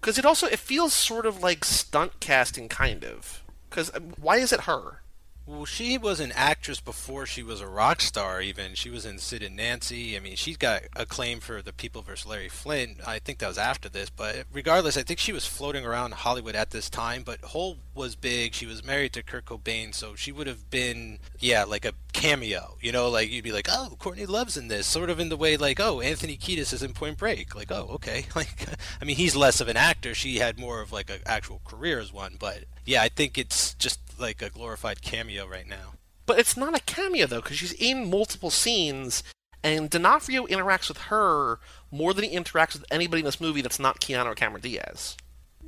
[0.00, 3.42] Because it also it feels sort of like stunt casting, kind of.
[3.70, 5.00] Because um, why is it her?
[5.46, 8.40] Well, she was an actress before she was a rock star.
[8.40, 10.16] Even she was in Sid and Nancy.
[10.16, 12.26] I mean, she's got acclaim for The People vs.
[12.26, 13.06] Larry Flynt.
[13.06, 16.54] I think that was after this, but regardless, I think she was floating around Hollywood
[16.54, 17.24] at this time.
[17.24, 18.54] But Hole was big.
[18.54, 22.78] She was married to Kurt Cobain, so she would have been, yeah, like a cameo.
[22.80, 25.36] You know, like you'd be like, oh, Courtney Love's in this, sort of in the
[25.36, 27.54] way like, oh, Anthony Kiedis is in Point Break.
[27.54, 28.24] Like, oh, okay.
[28.34, 28.66] Like,
[29.00, 30.12] I mean, he's less of an actor.
[30.12, 32.36] She had more of like an actual career as one.
[32.38, 35.94] But yeah, I think it's just like a glorified cameo right now.
[36.26, 39.22] But it's not a cameo though, because she's in multiple scenes,
[39.62, 41.58] and D'Onofrio interacts with her
[41.90, 45.16] more than he interacts with anybody in this movie that's not Keanu or Cameron Diaz.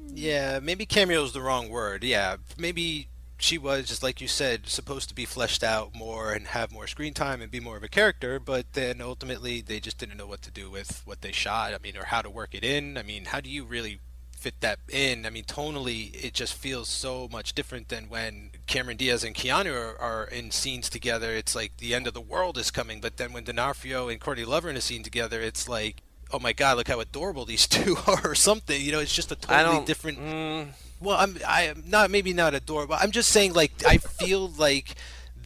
[0.08, 2.04] Yeah, maybe cameo is the wrong word.
[2.04, 6.48] Yeah, maybe she was just like you said supposed to be fleshed out more and
[6.48, 9.98] have more screen time and be more of a character but then ultimately they just
[9.98, 12.54] didn't know what to do with what they shot i mean or how to work
[12.54, 14.00] it in i mean how do you really
[14.46, 15.26] fit that in.
[15.26, 19.74] I mean, tonally, it just feels so much different than when Cameron Diaz and Keanu
[19.74, 21.32] are, are, in scenes together.
[21.32, 23.00] It's like the end of the world is coming.
[23.00, 26.38] But then when D'Onofrio and Courtney Love are in a scene together, it's like, oh
[26.38, 28.80] my God, look how adorable these two are, or something.
[28.80, 30.20] You know, it's just a totally different.
[30.20, 30.68] Mm,
[31.00, 32.94] well, I'm I'm not maybe not adorable.
[32.94, 34.94] I'm just saying like I feel like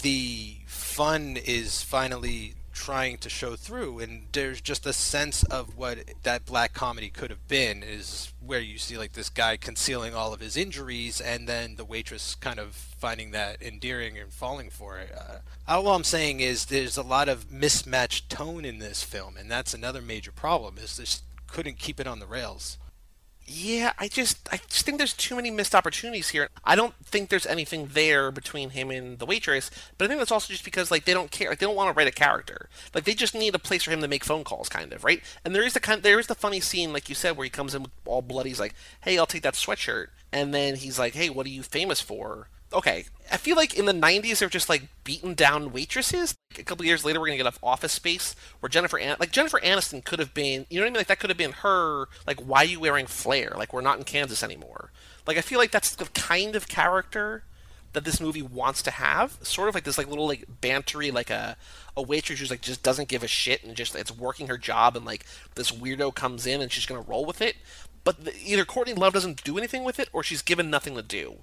[0.02, 5.98] the fun is finally trying to show through and there's just a sense of what
[6.22, 10.32] that black comedy could have been is where you see like this guy concealing all
[10.32, 14.96] of his injuries and then the waitress kind of finding that endearing and falling for
[14.96, 15.14] it.
[15.14, 19.50] Uh, all i'm saying is there's a lot of mismatched tone in this film and
[19.50, 22.78] that's another major problem is this couldn't keep it on the rails
[23.52, 26.48] Yeah, I just I just think there's too many missed opportunities here.
[26.64, 30.30] I don't think there's anything there between him and the waitress, but I think that's
[30.30, 32.68] also just because like they don't care, like they don't want to write a character.
[32.94, 35.20] Like they just need a place for him to make phone calls, kind of, right?
[35.44, 37.50] And there is the kind there is the funny scene, like you said, where he
[37.50, 38.50] comes in with all bloody.
[38.50, 41.64] He's like, "Hey, I'll take that sweatshirt," and then he's like, "Hey, what are you
[41.64, 46.34] famous for?" Okay, I feel like in the 90s they're just like beaten down waitresses.
[46.52, 49.32] Like, a couple years later, we're gonna get off Office Space where Jennifer An- like
[49.32, 51.00] Jennifer Aniston could have been, you know what I mean?
[51.00, 52.06] Like that could have been her.
[52.26, 53.52] Like, why are you wearing flair?
[53.56, 54.92] Like we're not in Kansas anymore.
[55.26, 57.44] Like I feel like that's the kind of character
[57.92, 59.38] that this movie wants to have.
[59.42, 61.56] Sort of like this like little like bantery like a
[61.96, 64.96] a waitress who's like just doesn't give a shit and just it's working her job
[64.96, 67.56] and like this weirdo comes in and she's gonna roll with it.
[68.02, 71.02] But the, either Courtney Love doesn't do anything with it or she's given nothing to
[71.02, 71.40] do.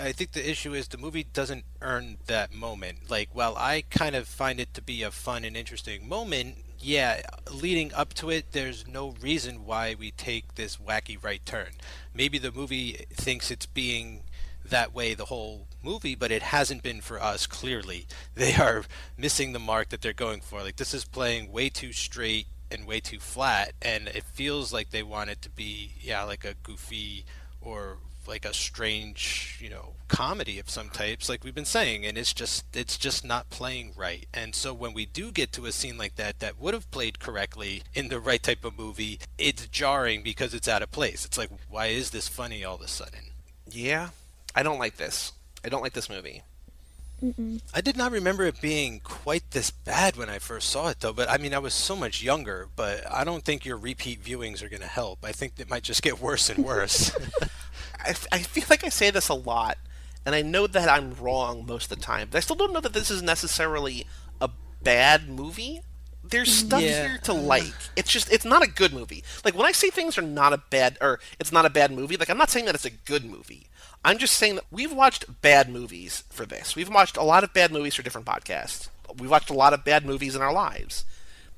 [0.00, 3.10] I think the issue is the movie doesn't earn that moment.
[3.10, 7.22] Like, while I kind of find it to be a fun and interesting moment, yeah,
[7.50, 11.72] leading up to it, there's no reason why we take this wacky right turn.
[12.14, 14.24] Maybe the movie thinks it's being
[14.64, 18.06] that way the whole movie, but it hasn't been for us, clearly.
[18.34, 18.84] They are
[19.16, 20.62] missing the mark that they're going for.
[20.62, 24.90] Like, this is playing way too straight and way too flat, and it feels like
[24.90, 27.24] they want it to be, yeah, like a goofy
[27.60, 32.18] or like a strange, you know, comedy of some types, like we've been saying, and
[32.18, 34.26] it's just it's just not playing right.
[34.32, 37.18] And so when we do get to a scene like that that would have played
[37.18, 41.24] correctly in the right type of movie, it's jarring because it's out of place.
[41.24, 43.30] It's like, why is this funny all of a sudden?
[43.70, 44.10] Yeah,
[44.54, 45.32] I don't like this.
[45.64, 46.42] I don't like this movie.
[47.72, 51.12] I did not remember it being quite this bad when I first saw it, though.
[51.12, 52.68] But I mean, I was so much younger.
[52.74, 55.20] But I don't think your repeat viewings are going to help.
[55.22, 57.12] I think it might just get worse and worse.
[58.04, 59.78] I, I feel like I say this a lot,
[60.24, 62.80] and I know that I'm wrong most of the time, but I still don't know
[62.80, 64.06] that this is necessarily
[64.40, 64.50] a
[64.82, 65.80] bad movie.
[66.24, 67.08] There's mm, stuff Yeah.
[67.08, 67.72] here to like.
[67.96, 69.24] It's just it's not a good movie.
[69.44, 72.16] Like when I say things are not a bad or it's not a bad movie,
[72.16, 73.66] like I'm not saying that it's a good movie.
[74.04, 76.74] I'm just saying that we've watched bad movies for this.
[76.74, 78.88] We've watched a lot of bad movies for different podcasts.
[79.18, 81.04] We've watched a lot of bad movies in our lives.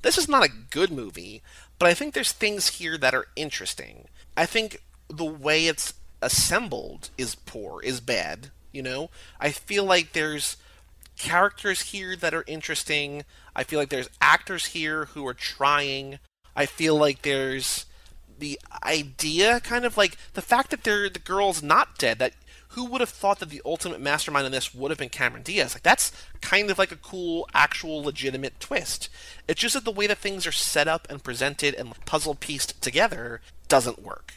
[0.01, 1.41] This is not a good movie,
[1.79, 4.07] but I think there's things here that are interesting.
[4.37, 5.93] I think the way it's
[6.25, 9.09] assembled is poor, is bad, you know?
[9.39, 10.57] I feel like there's
[11.17, 13.23] characters here that are interesting.
[13.55, 16.19] I feel like there's actors here who are trying.
[16.55, 17.85] I feel like there's
[18.37, 22.33] the idea kind of like the fact that they're the girl's not dead that
[22.69, 25.73] who would have thought that the ultimate mastermind in this would have been Cameron Diaz?
[25.73, 26.11] Like that's
[26.41, 29.07] kind of like a cool, actual, legitimate twist.
[29.47, 32.81] It's just that the way that things are set up and presented and puzzle pieced
[32.81, 34.33] together doesn't work.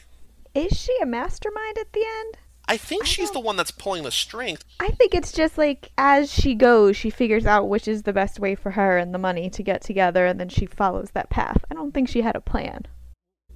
[0.53, 2.37] Is she a mastermind at the end?
[2.67, 4.59] I think she's the one that's pulling the strings.
[4.79, 8.39] I think it's just like as she goes, she figures out which is the best
[8.39, 11.63] way for her and the money to get together, and then she follows that path.
[11.71, 12.85] I don't think she had a plan.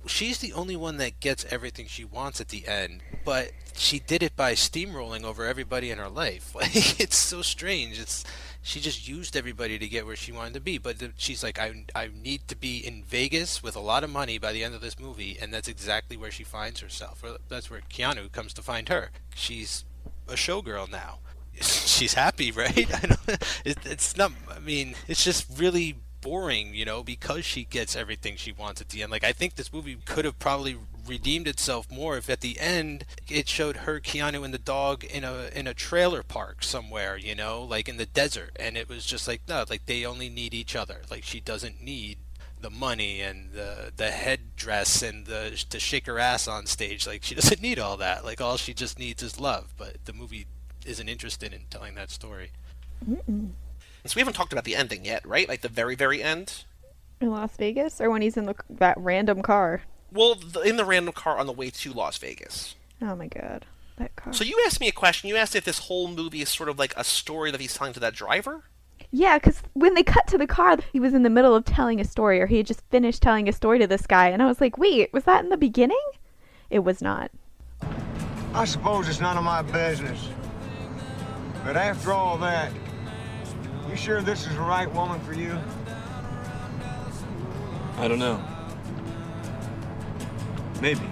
[0.06, 4.22] She's the only one that gets everything she wants at the end, but she did
[4.22, 6.54] it by steamrolling over everybody in her life.
[6.64, 8.00] Like it's so strange.
[8.00, 8.24] It's
[8.62, 10.78] she just used everybody to get where she wanted to be.
[10.78, 14.38] But she's like, I I need to be in Vegas with a lot of money
[14.38, 17.24] by the end of this movie, and that's exactly where she finds herself.
[17.50, 19.12] That's where Keanu comes to find her.
[19.36, 19.86] She's
[20.28, 21.20] a showgirl now.
[21.62, 22.76] She's happy, right?
[23.30, 24.32] I it, it's not.
[24.50, 28.90] I mean, it's just really boring, you know, because she gets everything she wants at
[28.90, 29.12] the end.
[29.12, 33.06] Like I think this movie could have probably redeemed itself more if at the end
[33.30, 37.36] it showed her Keanu and the dog in a in a trailer park somewhere, you
[37.36, 40.54] know, like in the desert and it was just like no, like they only need
[40.54, 41.02] each other.
[41.12, 42.18] Like she doesn't need
[42.62, 47.06] the money and the the headdress and the to shake her ass on stage.
[47.06, 48.24] Like she doesn't need all that.
[48.24, 49.74] Like all she just needs is love.
[49.78, 50.48] But the movie
[50.86, 52.52] isn't interested in telling that story.
[54.06, 55.48] So we haven't talked about the ending yet, right?
[55.48, 56.66] Like the very, very end.
[57.22, 59.84] In Las Vegas, or when he's in the that random car.
[60.12, 62.76] Well, the, in the random car on the way to Las Vegas.
[63.02, 63.66] Oh my god,
[63.98, 64.34] that car.
[64.34, 65.30] So you asked me a question.
[65.30, 67.94] You asked if this whole movie is sort of like a story that he's telling
[67.94, 68.64] to that driver.
[69.12, 72.02] Yeah, because when they cut to the car, he was in the middle of telling
[72.02, 74.48] a story, or he had just finished telling a story to this guy, and I
[74.48, 76.02] was like, wait, was that in the beginning?
[76.70, 77.32] It was not.
[78.54, 80.28] I suppose it's none of my business.
[81.64, 82.72] But after all that,
[83.94, 85.56] you sure this is the right woman for you?
[88.00, 88.44] I don't know.
[90.82, 91.08] Maybe.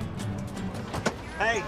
[1.37, 1.61] Hey!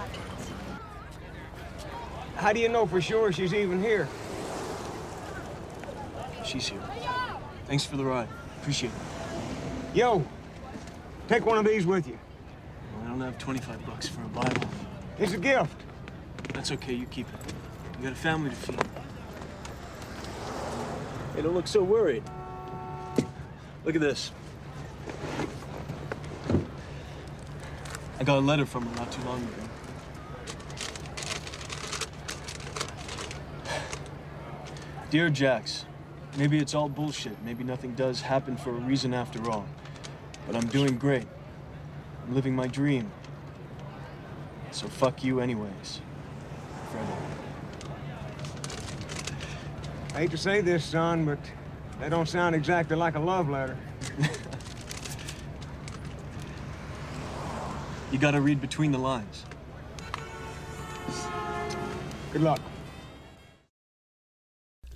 [2.36, 4.07] How do you know for sure she's even here?
[6.43, 6.82] She's here.
[7.68, 8.28] Thanks for the ride.
[8.61, 9.95] Appreciate it.
[9.95, 10.26] Yo,
[11.28, 12.18] take one of these with you.
[12.95, 14.68] Well, I don't have 25 bucks for a Bible.
[15.20, 15.80] It's a gift.
[16.55, 17.53] That's okay, you keep it.
[17.99, 18.80] You got a family to feed.
[21.36, 22.23] Hey, don't look so worried.
[23.86, 24.31] Look at this.
[28.19, 29.63] I got a letter from her not too long ago.
[35.09, 35.86] Dear Jax,
[36.38, 37.41] maybe it's all bullshit.
[37.43, 39.65] Maybe nothing does happen for a reason after all.
[40.45, 41.27] But I'm doing great.
[42.25, 43.11] I'm living my dream.
[44.71, 46.01] So fuck you anyways.
[50.14, 51.39] I hate to say this, son, but
[51.99, 53.78] that don't sound exactly like a love letter.
[58.14, 59.43] You gotta read between the lines.
[62.32, 62.61] Good luck.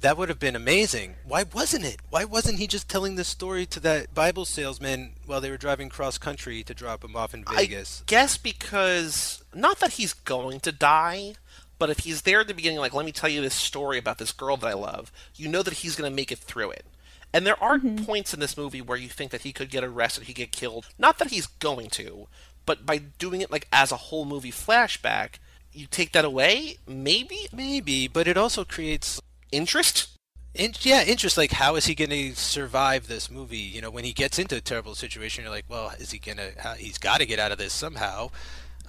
[0.01, 1.15] That would have been amazing.
[1.25, 1.97] Why wasn't it?
[2.11, 5.89] Why wasn't he just telling this story to that Bible salesman while they were driving
[5.89, 8.03] cross country to drop him off in Vegas?
[8.03, 11.33] I guess because not that he's going to die,
[11.79, 14.17] but if he's there at the beginning, like, let me tell you this story about
[14.17, 16.85] this girl that I love, you know that he's going to make it through it.
[17.33, 18.05] And there are mm-hmm.
[18.05, 20.87] points in this movie where you think that he could get arrested, he get killed.
[20.97, 22.27] Not that he's going to,
[22.65, 25.35] but by doing it like as a whole movie flashback,
[25.71, 26.77] you take that away.
[26.87, 29.21] Maybe Maybe, but it also creates
[29.51, 30.09] interest.
[30.53, 31.37] In, yeah, interest.
[31.37, 33.57] Like, how is he going to survive this movie?
[33.57, 36.37] You know, when he gets into a terrible situation, you're like, well, is he going
[36.37, 36.75] to?
[36.77, 38.31] He's got to get out of this somehow.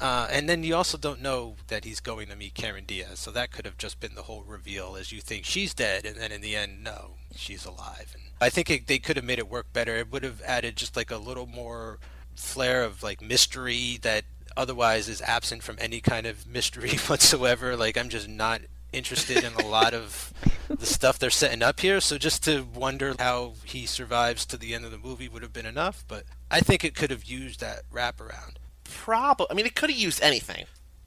[0.00, 3.30] Uh, and then you also don't know that he's going to meet Karen Diaz, so
[3.32, 4.96] that could have just been the whole reveal.
[4.96, 8.14] As you think she's dead, and then in the end, no, she's alive.
[8.14, 9.96] And I think it, they could have made it work better.
[9.96, 11.98] It would have added just like a little more
[12.36, 14.24] flair of like mystery that
[14.56, 17.76] otherwise is absent from any kind of mystery whatsoever.
[17.76, 18.60] Like I'm just not
[18.92, 20.32] interested in a lot of
[20.68, 22.00] the stuff they're setting up here.
[22.00, 25.52] So just to wonder how he survives to the end of the movie would have
[25.52, 26.04] been enough.
[26.06, 28.54] But I think it could have used that wraparound.
[28.88, 29.46] Probably.
[29.50, 30.64] I mean, it could have used anything.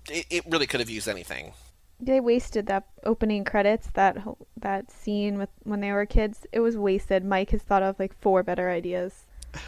[0.09, 1.53] It, it really could have used anything.
[1.99, 6.47] They wasted that opening credits, that whole, that scene with when they were kids.
[6.51, 7.23] It was wasted.
[7.23, 9.25] Mike has thought of like four better ideas.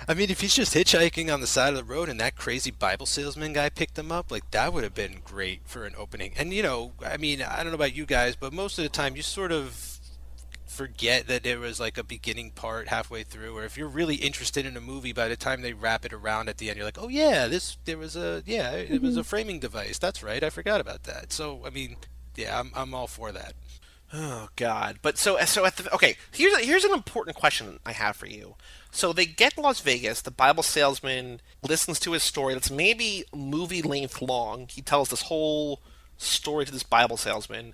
[0.07, 2.71] I mean, if he's just hitchhiking on the side of the road and that crazy
[2.71, 6.33] Bible salesman guy picked him up, like that would have been great for an opening.
[6.37, 8.89] And you know, I mean, I don't know about you guys, but most of the
[8.89, 9.92] time you sort of
[10.73, 14.65] forget that there was like a beginning part halfway through or if you're really interested
[14.65, 17.01] in a movie by the time they wrap it around at the end you're like
[17.01, 19.27] oh yeah this there was a yeah it was a mm-hmm.
[19.27, 21.95] framing device that's right i forgot about that so i mean
[22.35, 23.53] yeah i'm, I'm all for that
[24.15, 24.99] Oh God!
[25.01, 26.17] But so so at the okay.
[26.31, 28.53] Here's a, here's an important question I have for you.
[28.91, 30.21] So they get to Las Vegas.
[30.21, 32.53] The Bible salesman listens to his story.
[32.53, 34.67] That's maybe movie length long.
[34.69, 35.81] He tells this whole
[36.17, 37.73] story to this Bible salesman,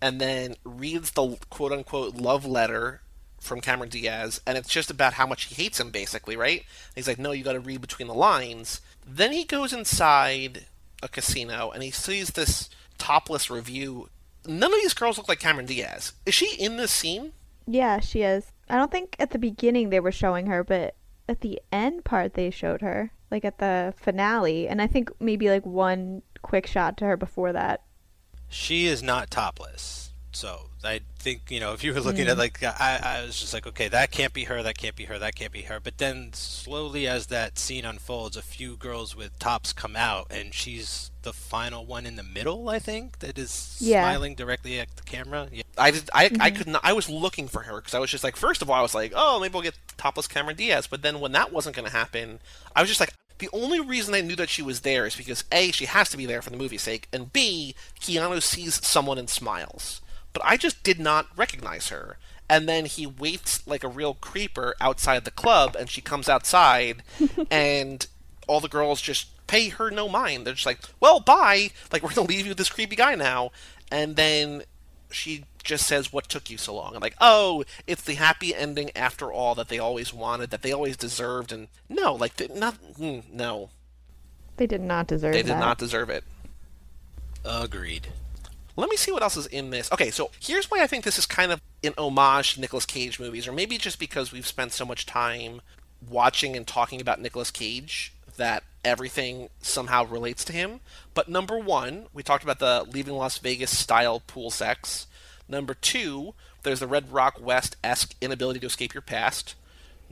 [0.00, 3.02] and then reads the quote unquote love letter
[3.40, 6.64] from Cameron Diaz, and it's just about how much he hates him, basically, right?
[6.94, 10.66] he's like, "No, you got to read between the lines." Then he goes inside
[11.02, 14.08] a casino and he sees this topless revue
[14.46, 16.12] none of these girls look like Cameron Diaz.
[16.26, 17.32] Is she in this scene?
[17.66, 18.52] Yeah, she is.
[18.68, 20.94] I don't think at the beginning they were showing her, but
[21.28, 25.48] at the end part they showed her, like at the finale, and I think maybe
[25.48, 27.82] like one quick shot to her before that.
[28.50, 32.62] She is not topless so i think you know if you were looking at like
[32.62, 35.34] I, I was just like okay that can't be her that can't be her that
[35.34, 39.72] can't be her but then slowly as that scene unfolds a few girls with tops
[39.72, 44.02] come out and she's the final one in the middle i think that is Yeah.
[44.02, 45.62] smiling directly at the camera yeah.
[45.80, 46.56] I did, I, I mm-hmm.
[46.56, 46.82] could not.
[46.84, 48.94] I was looking for her because I was just like, first of all, I was
[48.94, 50.86] like, oh, maybe we'll get topless Cameron Diaz.
[50.86, 52.40] But then when that wasn't going to happen,
[52.76, 55.44] I was just like, the only reason I knew that she was there is because
[55.50, 59.18] a, she has to be there for the movie's sake, and b, Keanu sees someone
[59.18, 60.00] and smiles.
[60.32, 62.18] But I just did not recognize her.
[62.48, 67.02] And then he waits like a real creeper outside the club, and she comes outside,
[67.50, 68.06] and
[68.46, 70.46] all the girls just pay her no mind.
[70.46, 71.70] They're just like, well, bye.
[71.92, 73.50] Like, we're going to leave you with this creepy guy now.
[73.90, 74.62] And then
[75.12, 76.94] she just says, what took you so long?
[76.94, 80.72] I'm like, oh, it's the happy ending after all that they always wanted, that they
[80.72, 81.52] always deserved.
[81.52, 83.70] And no, like, they, not, mm, no,
[84.56, 85.60] They did not deserve they did that.
[85.60, 86.24] not deserve it.
[87.44, 88.08] agreed
[88.76, 89.90] Let me see what else is in this.
[89.92, 93.18] Okay, so here's why I think this is kind of an homage to Nicolas Cage
[93.20, 95.60] movies, or maybe just because we've spent so much time
[96.08, 100.80] watching and talking about Nicolas Cage that everything somehow relates to him.
[101.14, 105.06] But number one, we talked about the Leaving Las Vegas style pool sex.
[105.48, 109.54] Number two, there's the Red Rock West esque inability to escape your past.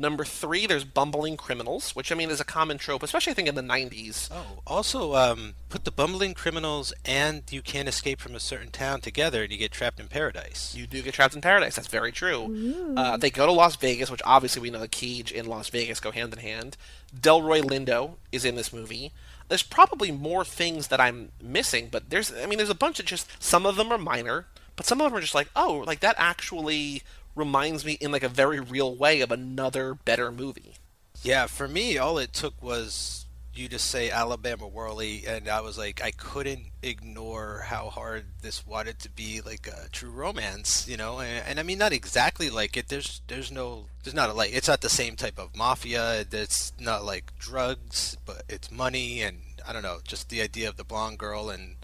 [0.01, 3.49] Number three, there's bumbling criminals, which I mean is a common trope, especially I think
[3.49, 4.29] in the 90s.
[4.31, 9.01] Oh, also um, put the bumbling criminals and you can't escape from a certain town
[9.01, 10.73] together, and you get trapped in paradise.
[10.77, 11.75] You do get trapped in paradise.
[11.75, 12.95] That's very true.
[12.97, 15.99] Uh, they go to Las Vegas, which obviously we know the Cage in Las Vegas
[15.99, 16.77] go hand in hand.
[17.19, 19.13] Delroy Lindo is in this movie.
[19.49, 23.07] There's probably more things that I'm missing, but there's I mean there's a bunch of
[23.07, 24.47] just some of them are minor,
[24.77, 27.03] but some of them are just like oh like that actually
[27.39, 30.75] reminds me in like a very real way of another better movie.
[31.23, 35.77] Yeah, for me, all it took was you to say Alabama Worley, and I was
[35.77, 40.97] like, I couldn't ignore how hard this wanted to be like a true romance, you
[40.97, 41.19] know.
[41.19, 42.89] And, and I mean, not exactly like it.
[42.89, 44.55] There's, there's no, there's not a like.
[44.55, 46.25] It's not the same type of mafia.
[46.31, 50.77] It's not like drugs, but it's money, and I don't know, just the idea of
[50.77, 51.77] the blonde girl and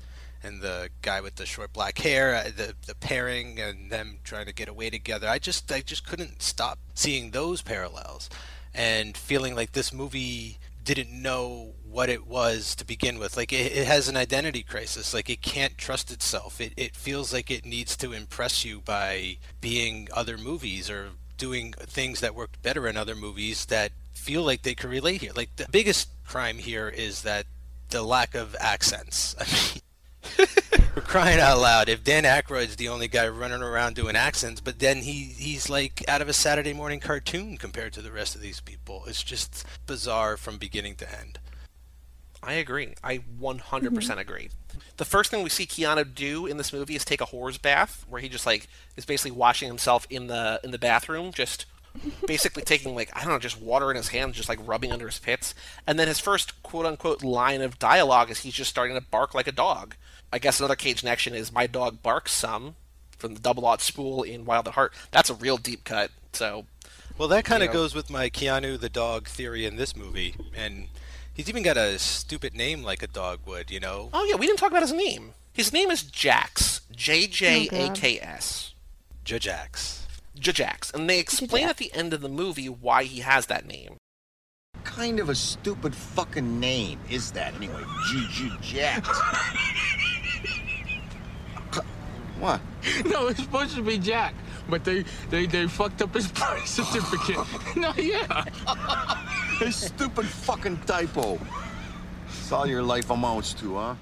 [0.45, 4.47] and the guy with the short black hair, uh, the the pairing, and them trying
[4.47, 5.29] to get away together.
[5.29, 8.29] I just, I just couldn't stop seeing those parallels
[8.75, 13.37] and feeling like this movie didn't know what it was to begin with.
[13.37, 15.15] Like it, it, has an identity crisis.
[15.15, 16.61] Like it can't trust itself.
[16.61, 21.73] It it feels like it needs to impress you by being other movies or doing
[21.79, 25.33] things that worked better in other movies that feel like they could relate here.
[25.35, 27.47] Like the biggest crime here is that
[27.91, 29.35] the lack of accents.
[29.41, 29.83] I mean,
[30.97, 31.89] we're crying out loud.
[31.89, 36.05] If Dan Aykroyd's the only guy running around doing accents, but then he he's like
[36.09, 39.05] out of a Saturday morning cartoon compared to the rest of these people.
[39.07, 41.39] It's just bizarre from beginning to end.
[42.43, 42.95] I agree.
[43.03, 43.45] I mm-hmm.
[43.45, 44.51] 100% agree.
[44.97, 48.05] The first thing we see Keanu do in this movie is take a horse bath,
[48.09, 51.67] where he just like is basically washing himself in the in the bathroom, just
[52.27, 55.07] basically taking like I don't know, just water in his hands, just like rubbing under
[55.07, 55.55] his pits.
[55.87, 59.35] And then his first quote unquote line of dialogue is he's just starting to bark
[59.35, 59.97] like a dog.
[60.35, 62.75] I guess another cage connection is my dog barks some
[63.17, 64.93] from the double aught spool in Wild at Heart.
[65.13, 66.11] That's a real deep cut.
[66.33, 66.67] So
[67.17, 67.83] Well, that kind of You know.
[67.85, 70.89] goes with my Keanu the dog theory in this movie, and
[71.33, 74.11] he's even got a stupid name like a dog would, you know.
[74.13, 75.35] Oh yeah, we didn't talk about his name.
[75.53, 76.81] His name is Jax.
[76.91, 78.75] J J A K S.
[79.25, 80.01] Jajax.
[80.37, 80.93] Jajax.
[80.93, 81.71] And they explain Jajax.
[81.71, 83.99] at the end of the movie why he has that name.
[84.83, 87.85] kind of a stupid fucking name is that anyway?
[88.11, 89.09] Juju Jax.
[92.39, 92.61] what?
[93.07, 94.35] No, it's supposed to be Jack,
[94.69, 97.39] but they they, they fucked up his birth certificate.
[97.77, 98.45] no, yeah.
[99.61, 101.39] A stupid fucking typo.
[102.27, 103.95] That's all your life amounts to, huh?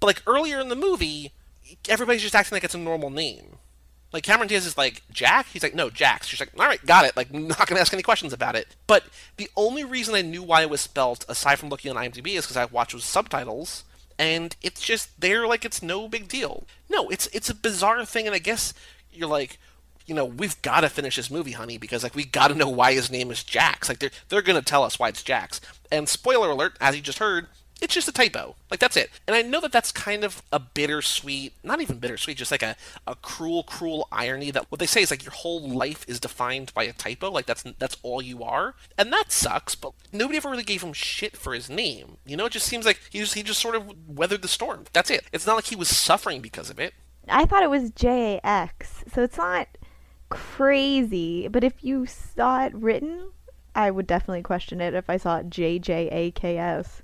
[0.00, 1.32] But like earlier in the movie,
[1.88, 3.56] everybody's just acting like it's a normal name.
[4.12, 5.46] Like Cameron Diaz is like Jack.
[5.52, 6.26] He's like no Jax.
[6.26, 7.16] She's like all right, got it.
[7.16, 8.74] Like not gonna ask any questions about it.
[8.86, 9.04] But
[9.36, 12.44] the only reason I knew why it was spelt, aside from looking on IMDb, is
[12.44, 13.84] because I watched with subtitles,
[14.18, 16.66] and it's just there like it's no big deal.
[16.90, 18.74] No, it's it's a bizarre thing, and I guess
[19.12, 19.58] you're like.
[20.06, 22.70] You know, we've got to finish this movie, honey, because like we got to know
[22.70, 23.90] why his name is Jax.
[23.90, 25.60] Like they're they're gonna tell us why it's Jax.
[25.92, 27.46] And spoiler alert, as you just heard,
[27.80, 28.56] it's just a typo.
[28.70, 29.10] Like that's it.
[29.26, 32.76] And I know that that's kind of a bittersweet, not even bittersweet, just like a,
[33.06, 36.72] a cruel, cruel irony that what they say is like your whole life is defined
[36.74, 37.30] by a typo.
[37.30, 39.74] Like that's that's all you are, and that sucks.
[39.74, 42.16] But nobody ever really gave him shit for his name.
[42.26, 44.84] You know, it just seems like he just he just sort of weathered the storm.
[44.92, 45.24] That's it.
[45.32, 46.94] It's not like he was suffering because of it.
[47.28, 49.68] I thought it was J A X, so it's not
[50.30, 51.48] crazy.
[51.48, 53.30] But if you saw it written,
[53.74, 57.02] I would definitely question it if I saw it J J A K S.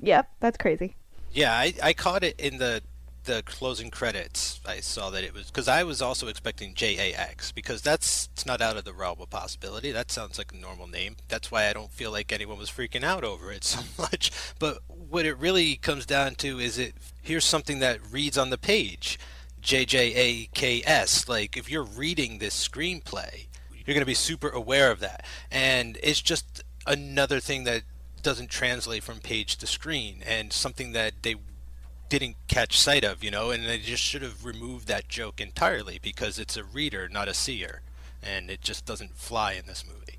[0.00, 0.94] Yep, that's crazy.
[1.32, 2.82] Yeah, I, I caught it in the
[3.24, 4.60] the closing credits.
[4.66, 8.28] I saw that it was because I was also expecting J A X because that's
[8.32, 9.90] it's not out of the realm of possibility.
[9.92, 11.16] That sounds like a normal name.
[11.28, 14.30] That's why I don't feel like anyone was freaking out over it so much.
[14.58, 18.58] But what it really comes down to is it here's something that reads on the
[18.58, 19.18] page,
[19.60, 21.28] J J A K S.
[21.28, 23.46] Like if you're reading this screenplay,
[23.84, 27.82] you're going to be super aware of that, and it's just another thing that
[28.24, 31.36] doesn't translate from page to screen and something that they
[32.08, 35.98] didn't catch sight of, you know, and they just should have removed that joke entirely
[36.02, 37.82] because it's a reader, not a seer,
[38.22, 40.18] and it just doesn't fly in this movie.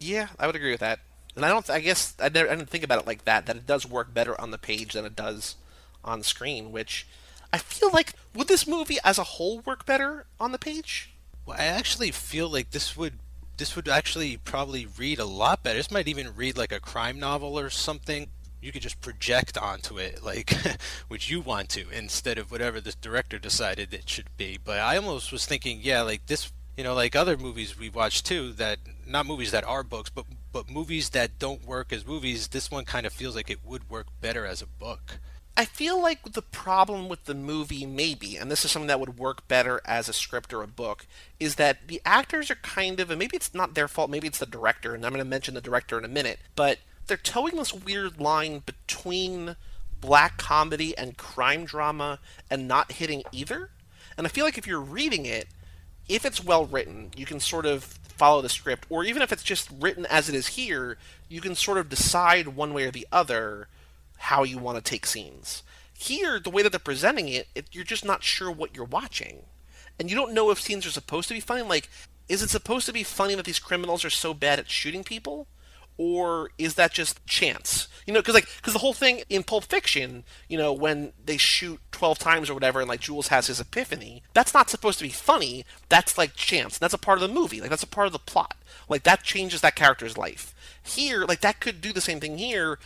[0.00, 1.00] Yeah, I would agree with that.
[1.36, 1.68] And I don't.
[1.70, 3.46] I guess I, never, I didn't think about it like that.
[3.46, 5.56] That it does work better on the page than it does
[6.04, 6.72] on screen.
[6.72, 7.06] Which
[7.52, 11.10] I feel like would this movie as a whole work better on the page?
[11.46, 13.18] Well, I actually feel like this would
[13.56, 15.78] this would actually probably read a lot better.
[15.78, 18.28] This might even read like a crime novel or something.
[18.60, 20.54] You could just project onto it like
[21.08, 24.58] which you want to instead of whatever the director decided it should be.
[24.62, 28.26] But I almost was thinking, yeah, like this, you know, like other movies we've watched
[28.26, 32.48] too that not movies that are books, but but movies that don't work as movies,
[32.48, 35.18] this one kind of feels like it would work better as a book.
[35.54, 39.18] I feel like the problem with the movie, maybe, and this is something that would
[39.18, 41.06] work better as a script or a book,
[41.38, 44.38] is that the actors are kind of, and maybe it's not their fault, maybe it's
[44.38, 47.56] the director, and I'm going to mention the director in a minute, but they're towing
[47.56, 49.56] this weird line between
[50.00, 52.18] black comedy and crime drama
[52.50, 53.70] and not hitting either.
[54.16, 55.48] And I feel like if you're reading it,
[56.08, 57.84] if it's well written, you can sort of
[58.16, 60.96] follow the script, or even if it's just written as it is here,
[61.28, 63.68] you can sort of decide one way or the other
[64.22, 65.62] how you want to take scenes.
[65.92, 69.44] Here, the way that they're presenting it, it, you're just not sure what you're watching.
[69.98, 71.62] And you don't know if scenes are supposed to be funny.
[71.62, 71.88] Like,
[72.28, 75.48] is it supposed to be funny that these criminals are so bad at shooting people?
[75.98, 77.88] Or is that just chance?
[78.06, 81.36] You know, because like, because the whole thing in Pulp Fiction, you know, when they
[81.36, 85.04] shoot twelve times or whatever, and like Jules has his epiphany, that's not supposed to
[85.04, 85.66] be funny.
[85.90, 86.78] That's like chance.
[86.78, 87.60] That's a part of the movie.
[87.60, 88.56] Like that's a part of the plot.
[88.88, 90.54] Like that changes that character's life.
[90.82, 92.78] Here, like that could do the same thing here,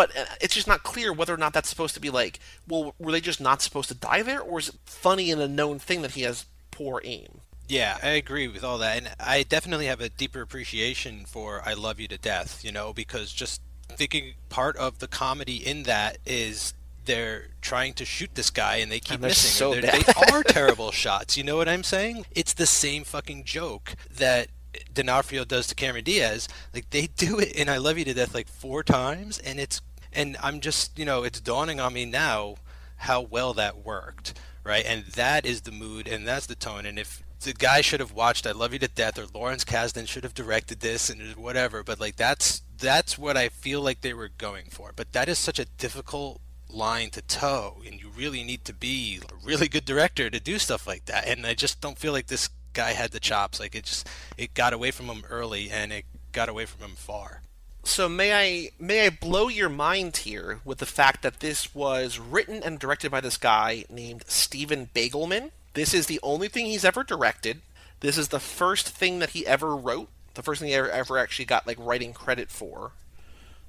[0.00, 2.94] but uh, it's just not clear whether or not that's supposed to be like, well,
[2.98, 5.78] were they just not supposed to die there, or is it funny and a known
[5.78, 7.42] thing that he has poor aim?
[7.68, 11.74] Yeah, I agree with all that, and I definitely have a deeper appreciation for "I
[11.74, 16.16] Love You to Death," you know, because just thinking part of the comedy in that
[16.24, 16.72] is
[17.04, 19.50] they're trying to shoot this guy and they keep And they're missing.
[19.50, 21.36] so they are terrible shots.
[21.36, 22.24] You know what I'm saying?
[22.30, 24.48] It's the same fucking joke that
[24.92, 26.48] D'Onofrio does to Cameron Diaz.
[26.72, 29.80] Like they do it in "I Love You to Death" like four times, and it's
[30.12, 32.56] and I'm just you know it's dawning on me now
[32.96, 34.84] how well that worked, right?
[34.86, 36.84] And that is the mood and that's the tone.
[36.84, 40.06] And if the guy should have watched "I Love You to Death" or Lawrence Kasdan
[40.06, 44.14] should have directed this and whatever, but like that's that's what I feel like they
[44.14, 44.92] were going for.
[44.94, 46.40] But that is such a difficult
[46.72, 50.58] line to toe and you really need to be a really good director to do
[50.58, 53.74] stuff like that and i just don't feel like this guy had the chops like
[53.74, 54.08] it just
[54.38, 57.42] it got away from him early and it got away from him far
[57.82, 62.18] So may I may I blow your mind here with the fact that this was
[62.18, 65.50] written and directed by this guy named Steven Baigelman.
[65.74, 67.62] This is the only thing he's ever directed.
[68.00, 70.08] This is the first thing that he ever wrote.
[70.34, 72.92] The first thing he ever, ever actually got like writing credit for.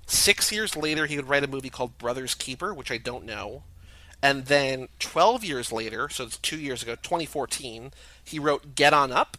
[0.06, 3.64] Six years later, he would write a movie called Brothers Keeper, which I don't know.
[4.22, 7.92] And then 12 years later, so it's two years ago, 2014,
[8.24, 9.38] he wrote Get On Up,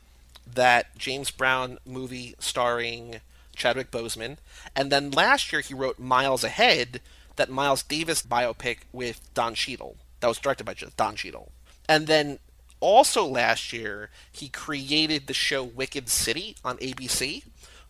[0.51, 3.21] that James Brown movie starring
[3.55, 4.39] Chadwick Boseman.
[4.75, 7.01] And then last year, he wrote Miles Ahead,
[7.37, 11.53] that Miles Davis biopic with Don Cheadle, that was directed by Don Cheadle.
[11.89, 12.39] And then
[12.81, 17.45] also last year, he created the show Wicked City on ABC,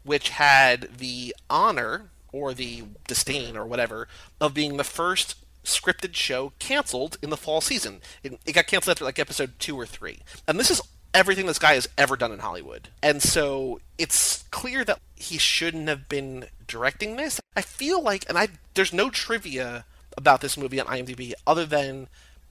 [0.05, 4.09] which had the honor or the disdain or whatever
[4.41, 8.01] of being the first scripted show canceled in the fall season.
[8.23, 10.21] It, it got canceled after like episode two or three.
[10.47, 10.81] And this is
[11.15, 12.89] everything this guy has ever done in Hollywood.
[13.03, 17.41] And so it's clear that he shouldn't have been directing this.
[17.55, 19.85] I feel like, and I there's no trivia
[20.17, 22.09] about this movie on IMDb other than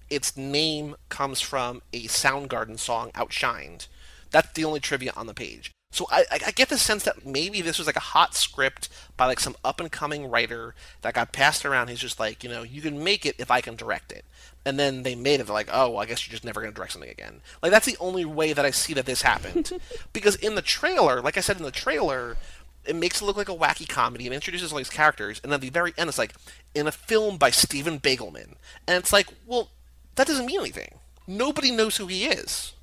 [0.10, 3.88] its name comes from a Soundgarden song, Outshined.
[4.30, 5.72] That's the only trivia on the page.
[5.92, 8.90] So I, I I get the sense that maybe this was like a hot script
[9.18, 11.90] by like some up and coming writer that got passed around.
[11.90, 14.26] He's just like, you know, you can make it if I can direct it.
[14.66, 15.48] And then they made it.
[15.48, 17.42] They're like, oh, well, I guess you're just never going to direct something again.
[17.62, 19.72] Like that's the only way that I see that this happened.
[20.14, 22.38] because in the trailer, like I said in the trailer,
[22.86, 25.40] it makes it look like a wacky comedy and introduces all these characters.
[25.44, 26.34] And then at the very end, it's like
[26.74, 28.56] in a film by Steven Baigelman,
[28.88, 29.70] and it's like, well,
[30.16, 30.96] that doesn't mean anything.
[31.28, 32.74] Nobody knows who he is.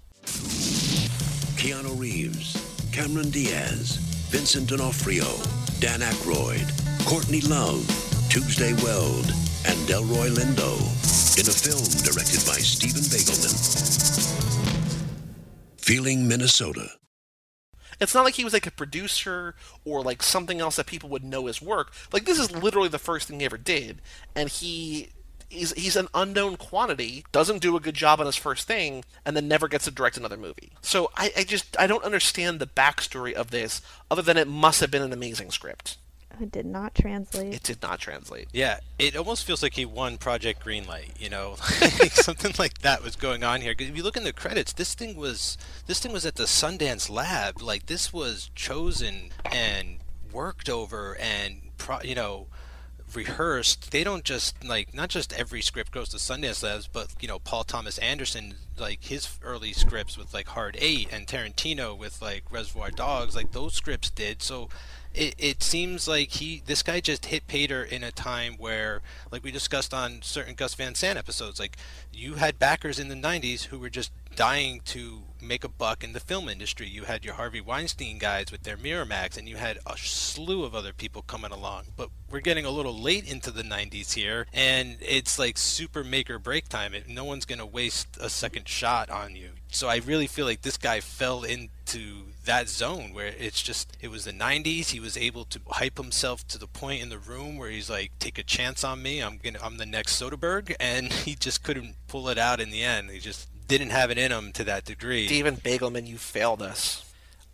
[1.57, 2.58] Keanu Reeves,
[2.99, 5.25] Cameron Diaz, Vincent D'Onofrio,
[5.79, 6.67] Dan Aykroyd,
[7.07, 7.87] Courtney Love,
[8.29, 9.27] Tuesday Weld,
[9.67, 10.75] and Delroy Lindo
[11.39, 13.55] in a film directed by Steven Baigelman.
[15.77, 16.91] Feeling Minnesota.
[18.01, 21.23] It's not like he was like a producer or like something else that people would
[21.23, 21.93] know his work.
[22.13, 24.03] Like this is literally the first thing he ever did,
[24.35, 25.11] and he
[25.49, 29.37] he's he's an unknown quantity, doesn't do a good job on his first thing, and
[29.37, 30.73] then never gets to direct another movie.
[30.83, 33.81] So I, I just I don't understand the backstory of this,
[34.11, 35.99] other than it must have been an amazing script.
[36.41, 37.53] It did not translate.
[37.53, 38.47] It did not translate.
[38.53, 43.03] yeah it almost feels like he won project greenlight you know like something like that
[43.03, 45.99] was going on here 'Cause if you look in the credits this thing was this
[45.99, 49.99] thing was at the sundance lab like this was chosen and
[50.33, 52.47] worked over and pro, you know
[53.15, 57.29] rehearsed they don't just like not just every script goes to sundance labs but you
[57.29, 62.21] know paul thomas anderson like his early scripts with like hard eight and tarantino with
[62.23, 64.43] like reservoir dogs like those scripts did.
[64.43, 64.69] So
[65.15, 69.01] it, it seems like he this guy just hit Pater in a time where
[69.31, 71.77] like we discussed on certain Gus Van Sant episodes like
[72.13, 76.13] you had backers in the 90s who were just dying to make a buck in
[76.13, 76.89] the film industry.
[76.89, 80.75] You had your Harvey Weinstein guys with their Miramax, and you had a slew of
[80.75, 81.85] other people coming along.
[81.97, 86.29] But we're getting a little late into the 90s here, and it's like super make
[86.31, 86.95] or break time.
[87.07, 89.51] No one's going to waste a second shot on you.
[89.71, 94.09] So I really feel like this guy fell into that zone where it's just it
[94.09, 97.59] was the 90s he was able to hype himself to the point in the room
[97.59, 101.13] where he's like take a chance on me i'm gonna i'm the next soderbergh and
[101.25, 104.33] he just couldn't pull it out in the end he just didn't have it in
[104.33, 107.05] him to that degree Steven Baigelman, you failed us.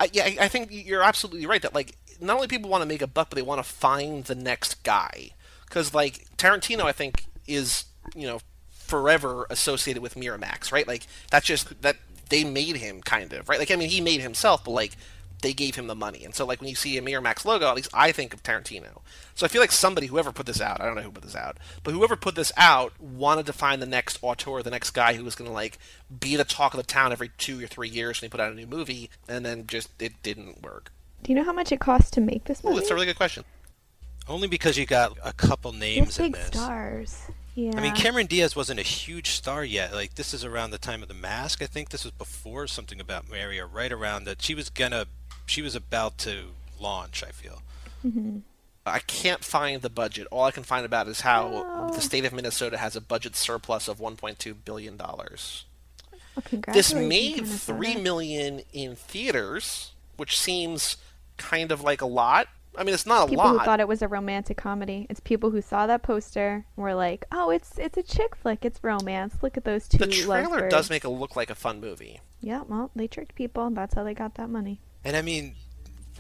[0.01, 2.87] I, yeah, I, I think you're absolutely right that like not only people want to
[2.87, 5.31] make a buck, but they want to find the next guy.
[5.67, 7.85] Because like Tarantino, I think is
[8.15, 8.41] you know
[8.71, 10.87] forever associated with Miramax, right?
[10.87, 11.97] Like that's just that
[12.29, 13.59] they made him kind of right.
[13.59, 14.93] Like I mean, he made himself, but like
[15.45, 16.24] they gave him the money.
[16.24, 19.03] And so like when you see a Miramax logo, at least I think of Tarantino.
[19.34, 21.36] So I feel like somebody, whoever put this out, I don't know who put this
[21.36, 25.14] out, but whoever put this out wanted to find the next auteur, the next guy
[25.14, 25.78] who was going to like
[26.18, 28.51] be the talk of the town every two or three years when he put out
[28.53, 30.90] a new movie, and then just it didn't work.
[31.22, 32.80] Do you know how much it costs to make this Ooh, movie?
[32.80, 33.45] that's a really good question.
[34.28, 37.22] only because you got a couple names have in big this stars.
[37.55, 37.72] Yeah.
[37.76, 39.92] I mean, Cameron Diaz wasn't a huge star yet.
[39.95, 41.62] Like this is around the time of The Mask.
[41.62, 44.42] I think this was before something about Mary, or right around that.
[44.42, 45.07] She was gonna,
[45.47, 46.49] she was about to
[46.80, 47.22] launch.
[47.22, 47.62] I feel.
[48.03, 48.38] hmm
[48.86, 50.26] I can't find the budget.
[50.30, 53.88] All I can find about is how the state of Minnesota has a budget surplus
[53.88, 55.64] of 1.2 billion dollars.
[56.36, 57.78] Well, This made Minnesota.
[57.78, 60.99] three million in theaters, which seems
[61.38, 62.49] kind of like a lot.
[62.76, 63.53] I mean, it's not a people lot.
[63.61, 65.07] who thought it was a romantic comedy.
[65.09, 68.64] It's people who saw that poster and were like, "Oh, it's it's a chick flick.
[68.66, 69.36] It's romance.
[69.42, 72.20] Look at those two the trailer lovebirds." does make it look like a fun movie.
[72.40, 73.64] Yeah, well, they tricked people.
[73.66, 74.80] and That's how they got that money.
[75.05, 75.55] And I mean,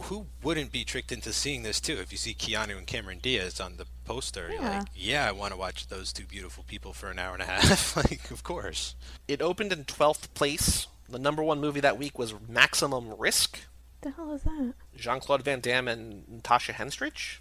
[0.02, 1.94] who wouldn't be tricked into seeing this too?
[1.94, 4.78] If you see Keanu and Cameron Diaz on the poster, you're Yeah.
[4.80, 7.46] like, yeah, I want to watch those two beautiful people for an hour and a
[7.46, 7.96] half.
[8.10, 8.94] like, of course.
[9.28, 10.86] It opened in 12th place.
[11.08, 13.60] The number one movie that week was Maximum Risk.
[14.00, 14.74] The hell is that?
[14.96, 17.38] Jean Claude Van Damme and Natasha Henstridge.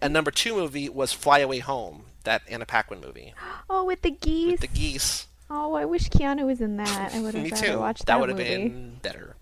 [0.00, 3.34] And number two movie was Fly Away Home, that Anna Paquin movie.
[3.68, 4.52] Oh, with the geese.
[4.52, 5.26] With The geese.
[5.48, 7.12] Oh, I wish Keanu was in that.
[7.14, 7.78] I would have Me rather too.
[7.78, 9.36] watched that that, would have been better.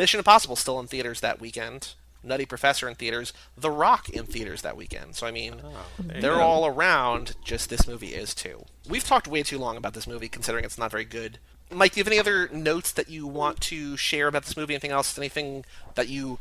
[0.00, 1.92] Mission Impossible still in theaters that weekend.
[2.22, 3.34] Nutty Professor in theaters.
[3.54, 5.14] The Rock in theaters that weekend.
[5.14, 5.60] So I mean,
[5.98, 6.40] you they're go.
[6.40, 7.36] all around.
[7.44, 8.64] Just this movie is too.
[8.88, 11.38] We've talked way too long about this movie, considering it's not very good.
[11.70, 14.72] Mike, do you have any other notes that you want to share about this movie?
[14.72, 15.18] Anything else?
[15.18, 16.38] Anything that you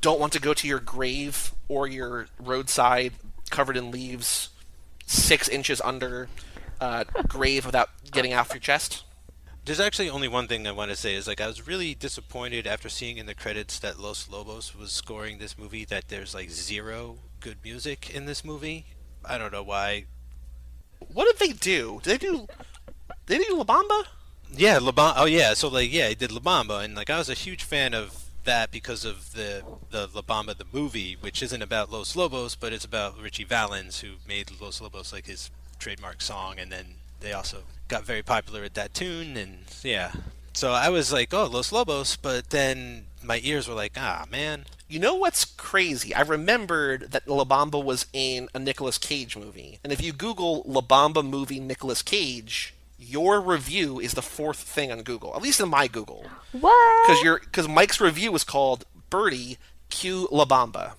[0.00, 3.12] don't want to go to your grave or your roadside
[3.50, 4.48] covered in leaves,
[5.04, 6.30] six inches under
[6.80, 9.04] uh, grave without getting off your chest?
[9.66, 12.68] There's actually only one thing I want to say is like I was really disappointed
[12.68, 16.50] after seeing in the credits that Los Lobos was scoring this movie that there's like
[16.50, 18.86] zero good music in this movie.
[19.24, 20.04] I don't know why.
[21.12, 21.98] What did they do?
[22.04, 22.46] Did they do?
[23.26, 24.04] Did they do La Bamba?
[24.52, 25.14] Yeah, La Bamba.
[25.16, 27.64] Oh yeah, so like yeah, he did La Bamba, and like I was a huge
[27.64, 32.14] fan of that because of the the La Bamba the movie, which isn't about Los
[32.14, 35.50] Lobos, but it's about Ritchie Valens who made Los Lobos like his
[35.80, 36.86] trademark song, and then
[37.20, 37.58] they also
[37.88, 40.12] got very popular with that tune, and yeah.
[40.52, 44.64] So I was like, oh, Los Lobos, but then my ears were like, ah, man.
[44.88, 46.14] You know what's crazy?
[46.14, 50.62] I remembered that La Bamba was in a Nicolas Cage movie, and if you Google
[50.64, 55.34] La Bamba movie Nicolas Cage, your review is the fourth thing on Google.
[55.34, 57.06] At least in my Google, What?
[57.08, 59.58] because your because Mike's review was called Birdy
[59.90, 60.92] Q La Bamba.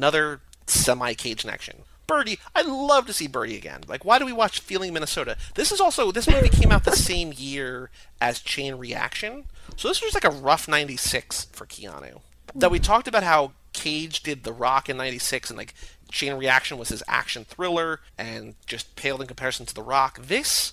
[0.00, 1.82] Another semi cage action.
[2.06, 3.82] Birdy, I'd love to see Birdy again.
[3.86, 5.36] Like, why do we watch Feeling Minnesota?
[5.56, 9.44] This is also this movie came out the same year as Chain Reaction,
[9.76, 12.22] so this was like a rough '96 for Keanu.
[12.54, 15.74] That we talked about how Cage did The Rock in '96, and like
[16.10, 20.18] Chain Reaction was his action thriller, and just paled in comparison to The Rock.
[20.18, 20.72] This,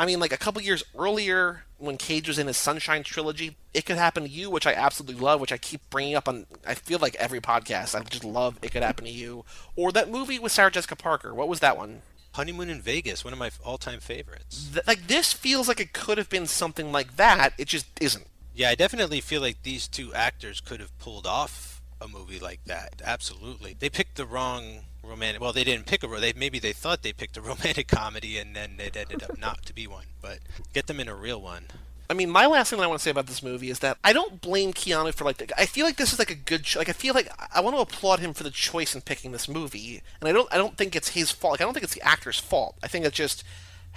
[0.00, 3.84] I mean, like a couple years earlier when Cage was in his Sunshine trilogy, It
[3.84, 6.72] Could Happen to You, which I absolutely love, which I keep bringing up on, I
[6.72, 7.94] feel like every podcast.
[7.94, 9.44] I just love It Could Happen to You.
[9.76, 11.34] Or that movie with Sarah Jessica Parker.
[11.34, 12.00] What was that one?
[12.32, 14.70] Honeymoon in Vegas, one of my all-time favorites.
[14.72, 17.52] Th- like, this feels like it could have been something like that.
[17.58, 18.26] It just isn't.
[18.54, 22.64] Yeah, I definitely feel like these two actors could have pulled off a movie like
[22.64, 23.02] that.
[23.04, 25.40] Absolutely, they picked the wrong romantic.
[25.40, 26.06] Well, they didn't pick a.
[26.06, 29.64] They maybe they thought they picked a romantic comedy, and then it ended up not
[29.66, 30.06] to be one.
[30.20, 30.38] But
[30.72, 31.64] get them in a real one.
[32.08, 33.96] I mean, my last thing that I want to say about this movie is that
[34.02, 35.36] I don't blame Keanu for like.
[35.36, 36.64] The, I feel like this is like a good.
[36.64, 39.32] Cho- like I feel like I want to applaud him for the choice in picking
[39.32, 40.52] this movie, and I don't.
[40.52, 41.52] I don't think it's his fault.
[41.52, 42.76] Like I don't think it's the actor's fault.
[42.82, 43.44] I think it's just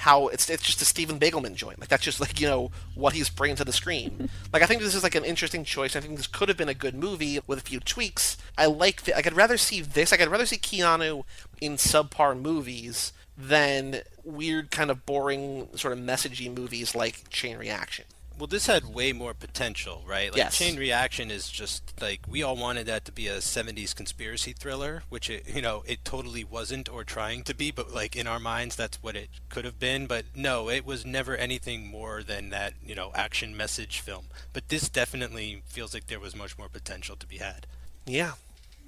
[0.04, 1.80] how it's it's just a Steven Baigelman joint.
[1.80, 4.30] Like that's just like you know what he's bringing to the screen.
[4.54, 5.96] like I think this is like an interesting choice.
[5.96, 8.36] I think this could have been a good movie with a few tweaks.
[8.58, 9.04] I like.
[9.04, 10.12] The, I could rather see this.
[10.12, 11.24] Like I'd rather see Keanu
[11.62, 18.04] in subpar movies than weird kind of boring sort of messagey movies like Chain Reaction.
[18.44, 20.30] Well, this had way more potential, right?
[20.30, 20.58] Like Yes.
[20.58, 25.04] Chain Reaction is just like we all wanted that to be a 70s conspiracy thriller,
[25.08, 28.40] which it, you know, it totally wasn't or trying to be, but like in our
[28.40, 32.50] minds that's what it could have been, but no, it was never anything more than
[32.50, 34.26] that, you know, action message film.
[34.52, 37.66] But this definitely feels like there was much more potential to be had.
[38.06, 38.34] Yeah.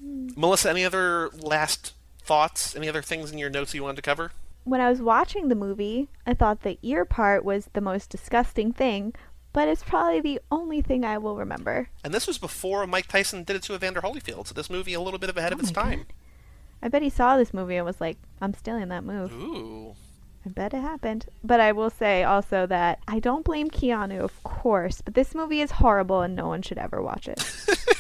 [0.02, 2.76] Melissa, any other last thoughts?
[2.76, 4.34] Any other things in your notes you wanted to cover?
[4.66, 8.74] When I was watching the movie, I thought the ear part was the most disgusting
[8.74, 9.14] thing,
[9.56, 11.88] but it's probably the only thing I will remember.
[12.04, 15.00] And this was before Mike Tyson did it to Evander Holyfield, so this movie a
[15.00, 16.06] little bit ahead of oh its time.
[16.84, 19.32] I bet he saw this movie and was like, I'm stealing that move.
[19.32, 19.96] Ooh.
[20.46, 21.28] I bet it happened.
[21.42, 25.62] But I will say also that I don't blame Keanu, of course, but this movie
[25.62, 27.42] is horrible and no one should ever watch it.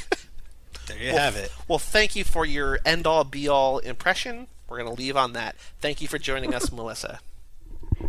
[0.87, 1.51] There you well, have it.
[1.67, 4.47] Well, thank you for your end all be all impression.
[4.69, 5.55] We're going to leave on that.
[5.79, 7.19] Thank you for joining us, Melissa.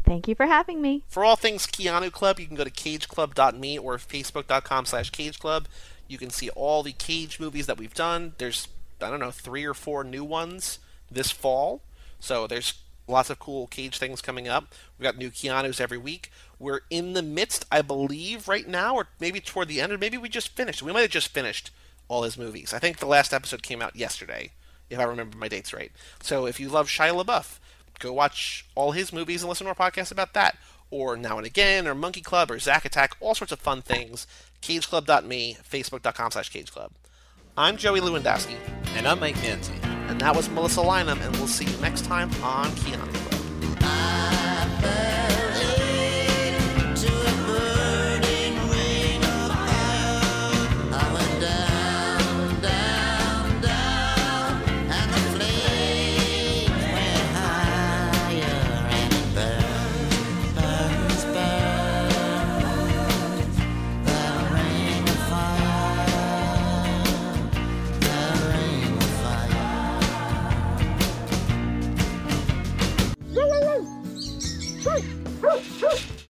[0.05, 1.03] Thank you for having me.
[1.09, 5.66] For all things Keanu Club, you can go to cageclub.me or facebook.com slash cageclub.
[6.09, 8.34] You can see all the Cage movies that we've done.
[8.39, 8.68] There's,
[9.01, 10.78] I don't know, three or four new ones
[11.11, 11.82] this fall.
[12.20, 12.74] So there's
[13.09, 14.74] lots of cool Cage things coming up.
[14.99, 16.30] We've got new Keanu's every week.
[16.59, 20.16] We're in the midst, I believe, right now, or maybe toward the end, or maybe
[20.16, 20.82] we just finished.
[20.82, 21.70] We might have just finished
[22.09, 22.72] all his movies.
[22.72, 24.53] I think the last episode came out yesterday,
[24.89, 25.93] if I remember my dates right.
[26.22, 27.59] So if you love Shia LaBeouf,
[27.99, 30.59] go watch all his movies and listen to our podcast about that.
[30.90, 34.26] Or Now and Again, or Monkey Club, or Zack Attack, all sorts of fun things.
[34.62, 36.90] CageClub.me, Facebook.com slash CageClub.
[37.57, 38.57] I'm Joey Lewandowski.
[38.94, 39.74] And I'm Mike Nancy.
[39.82, 43.36] And that was Melissa Lynham, and we'll see you next time on Keanu Club.